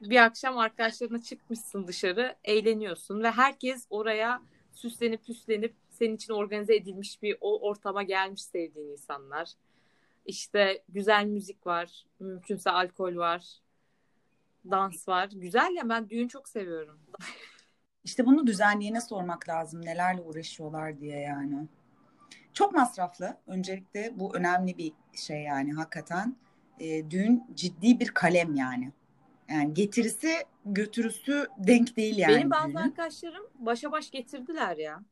bir 0.01 0.25
akşam 0.25 0.59
arkadaşlarına 0.59 1.23
çıkmışsın 1.23 1.87
dışarı, 1.87 2.37
eğleniyorsun 2.45 3.23
ve 3.23 3.31
herkes 3.31 3.87
oraya 3.91 4.43
süslenip 4.73 5.25
püslenip 5.25 5.75
senin 5.91 6.17
için 6.17 6.33
organize 6.33 6.75
edilmiş 6.75 7.23
bir 7.23 7.37
o 7.41 7.69
ortama 7.69 8.03
gelmiş 8.03 8.43
sevdiğin 8.43 8.89
insanlar. 8.89 9.49
İşte 10.29 10.83
güzel 10.89 11.25
müzik 11.27 11.67
var, 11.67 12.05
mümkünse 12.21 12.71
alkol 12.71 13.17
var, 13.17 13.61
dans 14.71 15.09
var. 15.09 15.29
Güzel 15.33 15.75
ya 15.77 15.89
ben 15.89 16.11
düğün 16.11 16.29
çok 16.29 16.49
seviyorum. 16.49 17.01
İşte 18.05 18.27
bunu 18.27 18.47
düzenleyene 18.47 19.01
sormak 19.01 19.49
lazım. 19.49 19.85
Nelerle 19.85 20.21
uğraşıyorlar 20.21 21.01
diye 21.01 21.19
yani. 21.21 21.69
Çok 22.53 22.75
masraflı. 22.75 23.37
Öncelikle 23.47 24.13
bu 24.17 24.37
önemli 24.37 24.79
bir 24.79 24.93
şey 25.15 25.43
yani 25.43 25.73
hakikaten. 25.73 26.37
E, 26.81 27.11
düğün 27.11 27.45
ciddi 27.55 28.01
bir 28.01 28.09
kalem 28.09 28.55
yani. 28.55 28.93
Yani 29.51 29.75
getirisi 29.75 30.33
götürüsü 30.65 31.47
denk 31.59 31.97
değil 31.97 32.19
yani 32.19 32.37
Benim 32.37 32.51
bazı 32.51 32.69
düğünün. 32.69 32.83
arkadaşlarım 32.83 33.47
başa 33.55 33.93
baş 33.93 34.11
getirdiler 34.11 34.77
ya. 34.77 35.03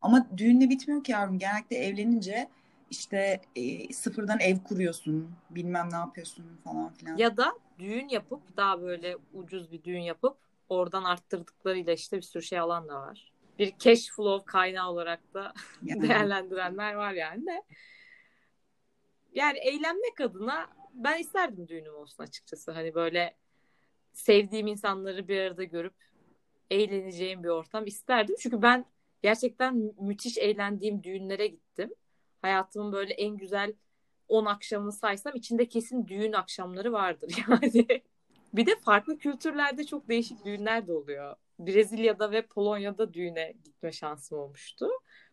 Ama 0.00 0.28
düğünle 0.36 0.70
bitmiyor 0.70 1.04
ki 1.04 1.12
yavrum. 1.12 1.38
Genellikle 1.38 1.76
evlenince 1.76 2.48
işte 2.92 3.40
e, 3.56 3.92
sıfırdan 3.92 4.40
ev 4.40 4.58
kuruyorsun. 4.58 5.34
Bilmem 5.50 5.88
ne 5.92 5.96
yapıyorsun 5.96 6.44
falan 6.64 6.92
filan. 6.94 7.16
Ya 7.16 7.36
da 7.36 7.52
düğün 7.78 8.08
yapıp 8.08 8.56
daha 8.56 8.82
böyle 8.82 9.16
ucuz 9.32 9.72
bir 9.72 9.84
düğün 9.84 10.00
yapıp 10.00 10.36
oradan 10.68 11.04
arttırdıklarıyla 11.04 11.92
işte 11.92 12.16
bir 12.16 12.22
sürü 12.22 12.42
şey 12.42 12.58
alan 12.58 12.88
da 12.88 12.94
var. 13.00 13.32
Bir 13.58 13.78
cash 13.78 14.10
flow 14.10 14.52
kaynağı 14.52 14.90
olarak 14.90 15.34
da 15.34 15.52
Yani. 15.84 16.02
değerlendirenler 16.02 16.94
var 16.94 17.12
yani 17.12 17.46
de. 17.46 17.62
Yani 19.34 19.58
eğlenmek 19.58 20.20
adına 20.20 20.66
ben 20.94 21.18
isterdim 21.18 21.68
düğünüm 21.68 21.94
olsun 21.94 22.22
açıkçası. 22.22 22.72
Hani 22.72 22.94
böyle 22.94 23.34
sevdiğim 24.12 24.66
insanları 24.66 25.28
bir 25.28 25.40
arada 25.40 25.64
görüp 25.64 25.94
eğleneceğim 26.70 27.44
bir 27.44 27.48
ortam 27.48 27.86
isterdim. 27.86 28.36
Çünkü 28.38 28.62
ben 28.62 28.84
gerçekten 29.22 29.76
mü- 29.76 29.92
müthiş 30.00 30.38
eğlendiğim 30.38 31.02
düğünlere 31.02 31.46
gittim. 31.46 31.94
Hayatımın 32.42 32.92
böyle 32.92 33.14
en 33.14 33.36
güzel 33.36 33.74
10 34.28 34.46
akşamını 34.46 34.92
saysam 34.92 35.36
içinde 35.36 35.68
kesin 35.68 36.06
düğün 36.08 36.32
akşamları 36.32 36.92
vardır 36.92 37.34
yani. 37.48 38.02
Bir 38.54 38.66
de 38.66 38.76
farklı 38.84 39.18
kültürlerde 39.18 39.84
çok 39.84 40.08
değişik 40.08 40.44
düğünler 40.44 40.86
de 40.86 40.92
oluyor. 40.92 41.36
Brezilya'da 41.58 42.30
ve 42.30 42.46
Polonya'da 42.46 43.14
düğüne 43.14 43.52
gitme 43.64 43.92
şansım 43.92 44.38
olmuştu. 44.38 44.88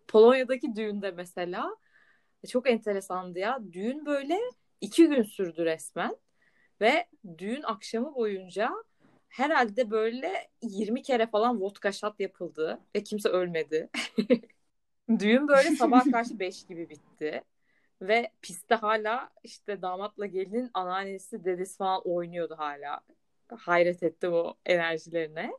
Polonya'daki 0.08 0.76
düğünde 0.76 1.12
mesela 1.12 1.76
çok 2.50 2.69
enteresandı 2.69 3.39
ya. 3.39 3.60
Düğün 3.72 4.06
böyle 4.06 4.39
iki 4.82 5.08
gün 5.08 5.24
sürdü 5.24 5.65
resmen. 5.65 6.17
Ve 6.82 7.08
düğün 7.38 7.63
akşamı 7.63 8.15
boyunca 8.15 8.72
herhalde 9.30 9.91
böyle 9.91 10.50
20 10.62 11.02
kere 11.02 11.28
falan 11.28 11.62
vodka 11.62 11.91
shot 11.91 12.19
yapıldı. 12.19 12.80
Ve 12.95 13.04
kimse 13.04 13.30
ölmedi. 13.30 13.89
Düğün 15.19 15.48
böyle 15.48 15.76
sabah 15.76 16.12
karşı 16.12 16.39
5 16.39 16.63
gibi 16.65 16.89
bitti. 16.89 17.41
Ve 18.02 18.32
pistte 18.41 18.76
hala 18.76 19.30
işte 19.43 19.82
damatla 19.82 20.26
gelinin 20.26 20.69
anneannesi 20.74 21.45
dedesi 21.45 21.78
falan 21.78 22.02
oynuyordu 22.06 22.56
hala. 22.58 23.00
Hayret 23.58 24.04
ettim 24.04 24.34
o 24.34 24.54
enerjilerine. 24.65 25.52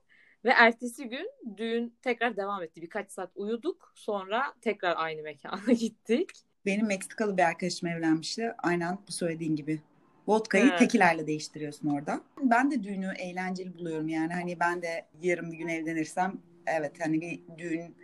Ve 0.44 0.50
ertesi 0.50 1.08
gün 1.08 1.30
düğün 1.56 1.94
tekrar 2.02 2.36
devam 2.36 2.62
etti. 2.62 2.82
Birkaç 2.82 3.10
saat 3.10 3.30
uyuduk. 3.34 3.92
Sonra 3.94 4.54
tekrar 4.60 4.94
aynı 4.96 5.22
mekana 5.22 5.72
gittik. 5.80 6.30
Benim 6.66 6.86
Meksikalı 6.86 7.36
bir 7.36 7.42
arkadaşım 7.42 7.88
evlenmişti. 7.88 8.52
Aynen 8.58 8.98
bu 9.08 9.12
söylediğin 9.12 9.56
gibi. 9.56 9.80
Vodka'yı 10.28 10.70
He. 10.70 10.76
tekilerle 10.76 11.26
değiştiriyorsun 11.26 11.88
orada. 11.88 12.20
Ben 12.42 12.70
de 12.70 12.82
düğünü 12.82 13.12
eğlenceli 13.18 13.74
buluyorum 13.74 14.08
yani. 14.08 14.32
Hani 14.32 14.60
ben 14.60 14.82
de 14.82 15.06
yarın 15.22 15.52
bir 15.52 15.58
gün 15.58 15.68
evlenirsem 15.68 16.38
evet 16.66 16.92
hani 17.00 17.20
bir 17.20 17.40
düğün 17.58 17.96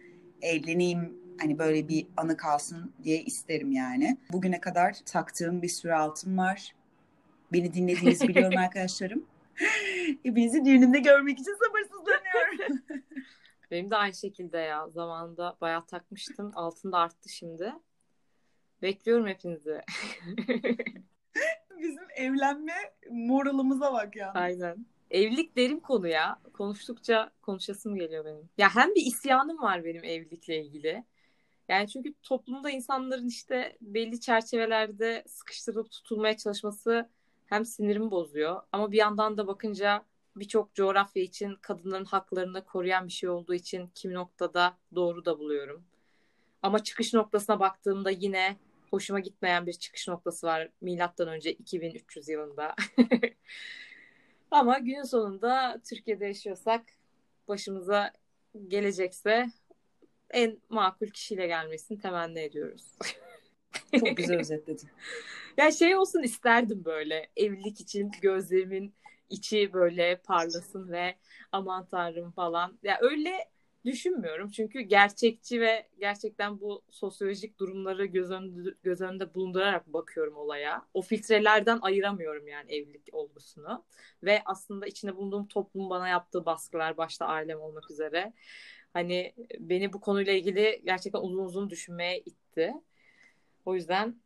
evleneyim 0.43 1.26
hani 1.41 1.59
böyle 1.59 1.89
bir 1.89 2.07
anı 2.17 2.37
kalsın 2.37 2.93
diye 3.03 3.23
isterim 3.23 3.73
yani. 3.73 4.19
Bugüne 4.33 4.61
kadar 4.61 4.97
taktığım 5.07 5.63
bir 5.63 5.69
sürü 5.69 5.93
altın 5.93 6.39
var. 6.39 6.75
Beni 7.53 7.75
dinlediğinizi 7.75 8.29
biliyorum 8.29 8.59
arkadaşlarım. 8.59 9.27
Hepinizi 10.23 10.65
düğünümde 10.65 10.99
görmek 10.99 11.39
için 11.39 11.57
sabırsızlanıyorum. 11.65 12.83
Benim 13.71 13.91
de 13.91 13.97
aynı 13.97 14.15
şekilde 14.15 14.59
ya. 14.59 14.89
Zamanında 14.89 15.57
bayağı 15.61 15.87
takmıştım. 15.87 16.53
Altın 16.55 16.93
da 16.93 16.99
arttı 16.99 17.29
şimdi. 17.29 17.73
Bekliyorum 18.83 19.27
hepinizi. 19.27 19.81
Bizim 21.79 22.05
evlenme 22.17 22.75
moralımıza 23.11 23.93
bak 23.93 24.17
ya. 24.17 24.33
Aynen. 24.33 24.87
Evlilik 25.11 25.57
derin 25.57 25.81
konu 25.81 26.09
ya. 26.09 26.41
Konuştukça 26.53 27.31
konuşasım 27.43 27.97
geliyor 27.97 28.25
benim. 28.25 28.49
Ya 28.59 28.75
hem 28.75 28.95
bir 28.95 29.07
isyanım 29.07 29.63
var 29.63 29.85
benim 29.85 30.05
evlilikle 30.05 30.65
ilgili. 30.65 31.05
Yani 31.69 31.89
çünkü 31.89 32.15
toplumda 32.23 32.71
insanların 32.71 33.29
işte 33.29 33.77
belli 33.81 34.21
çerçevelerde 34.21 35.25
sıkıştırılıp 35.27 35.91
tutulmaya 35.91 36.37
çalışması 36.37 37.09
hem 37.47 37.65
sinirimi 37.65 38.11
bozuyor 38.11 38.63
ama 38.73 38.93
bir 38.93 38.97
yandan 38.97 39.37
da 39.37 39.47
bakınca 39.47 40.05
birçok 40.37 40.75
coğrafya 40.75 41.23
için 41.23 41.55
kadınların 41.61 42.05
haklarını 42.05 42.65
koruyan 42.65 43.07
bir 43.07 43.13
şey 43.13 43.29
olduğu 43.29 43.55
için 43.55 43.91
kimi 43.95 44.15
noktada 44.15 44.77
doğru 44.95 45.25
da 45.25 45.39
buluyorum. 45.39 45.85
Ama 46.63 46.83
çıkış 46.83 47.15
noktasına 47.15 47.61
baktığımda 47.61 48.11
yine 48.11 48.57
hoşuma 48.91 49.21
gitmeyen 49.21 49.67
bir 49.67 49.73
çıkış 49.73 50.09
noktası 50.09 50.47
var 50.47 50.69
milattan 50.81 51.29
önce 51.29 51.53
2300 51.53 52.29
yılında. 52.29 52.75
Ama 54.51 54.79
günün 54.79 55.03
sonunda 55.03 55.81
Türkiye'de 55.89 56.27
yaşıyorsak 56.27 56.83
başımıza 57.49 58.13
gelecekse 58.69 59.49
en 60.31 60.59
makul 60.69 61.07
kişiyle 61.07 61.47
gelmesini 61.47 61.99
temenni 61.99 62.41
ediyoruz. 62.41 62.99
Çok 64.01 64.17
güzel 64.17 64.39
özetledin. 64.41 64.89
Ya 65.57 65.71
şey 65.71 65.97
olsun 65.97 66.23
isterdim 66.23 66.85
böyle 66.85 67.29
evlilik 67.37 67.81
için 67.81 68.11
gözlerimin 68.23 68.95
içi 69.31 69.73
böyle 69.73 70.17
parlasın 70.17 70.93
ve 70.93 71.15
aman 71.53 71.87
tanrım 71.87 72.31
falan. 72.33 72.79
Ya 72.83 72.99
öyle 73.01 73.49
düşünmüyorum 73.85 74.51
çünkü 74.51 74.81
gerçekçi 74.81 75.61
ve 75.61 75.89
gerçekten 75.99 76.61
bu 76.61 76.83
sosyolojik 76.91 77.59
durumları 77.59 78.07
göz 78.07 78.31
önünde, 78.31 78.75
göz 78.83 79.01
önünde 79.01 79.35
bulundurarak 79.35 79.87
bakıyorum 79.87 80.37
olaya. 80.37 80.83
O 80.95 81.03
filtrelerden 81.03 81.79
ayıramıyorum 81.83 82.49
yani 82.49 82.73
evlilik 82.73 83.09
olgusunu. 83.13 83.85
Ve 84.23 84.43
aslında 84.45 84.87
içinde 84.87 85.17
bulunduğum 85.17 85.49
toplum 85.49 85.91
bana 85.91 86.09
yaptığı 86.09 86.47
baskılar 86.47 86.97
başta 86.97 87.27
ailem 87.27 87.61
olmak 87.61 87.91
üzere. 87.91 88.33
Hani 88.97 89.33
beni 89.59 89.93
bu 89.93 90.01
konuyla 90.01 90.33
ilgili 90.33 90.83
gerçekten 90.85 91.21
uzun 91.21 91.45
uzun 91.45 91.71
düşünmeye 91.71 92.19
itti. 92.19 92.75
O 93.67 93.75
yüzden 93.75 94.17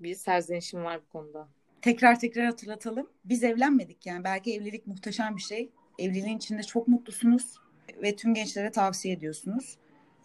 bir 0.00 0.14
serzenişim 0.14 0.84
var 0.84 1.00
bu 1.02 1.08
konuda. 1.08 1.48
Tekrar 1.82 2.20
tekrar 2.20 2.46
hatırlatalım. 2.46 3.10
Biz 3.24 3.44
evlenmedik 3.44 4.06
yani. 4.06 4.24
Belki 4.24 4.54
evlilik 4.54 4.86
muhteşem 4.86 5.36
bir 5.36 5.40
şey. 5.40 5.70
Evliliğin 5.98 6.36
içinde 6.36 6.62
çok 6.62 6.88
mutlusunuz 6.88 7.58
ve 8.02 8.16
tüm 8.16 8.34
gençlere 8.34 8.70
tavsiye 8.70 9.14
ediyorsunuz. 9.14 9.76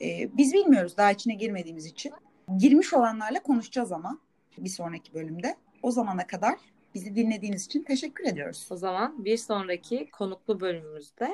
Ee, 0.01 0.29
biz 0.37 0.53
bilmiyoruz 0.53 0.97
daha 0.97 1.11
içine 1.11 1.35
girmediğimiz 1.35 1.85
için. 1.85 2.13
Girmiş 2.57 2.93
olanlarla 2.93 3.43
konuşacağız 3.43 3.91
ama 3.91 4.19
bir 4.57 4.69
sonraki 4.69 5.13
bölümde. 5.13 5.55
O 5.83 5.91
zamana 5.91 6.27
kadar 6.27 6.55
bizi 6.95 7.15
dinlediğiniz 7.15 7.65
için 7.65 7.83
teşekkür 7.83 8.23
ediyoruz. 8.23 8.67
O 8.71 8.75
zaman 8.75 9.25
bir 9.25 9.37
sonraki 9.37 10.09
konuklu 10.11 10.59
bölümümüzde 10.59 11.29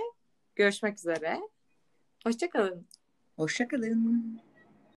görüşmek 0.56 0.98
üzere. 0.98 1.40
Hoşçakalın. 2.26 2.88
Hoşçakalın. 3.36 4.42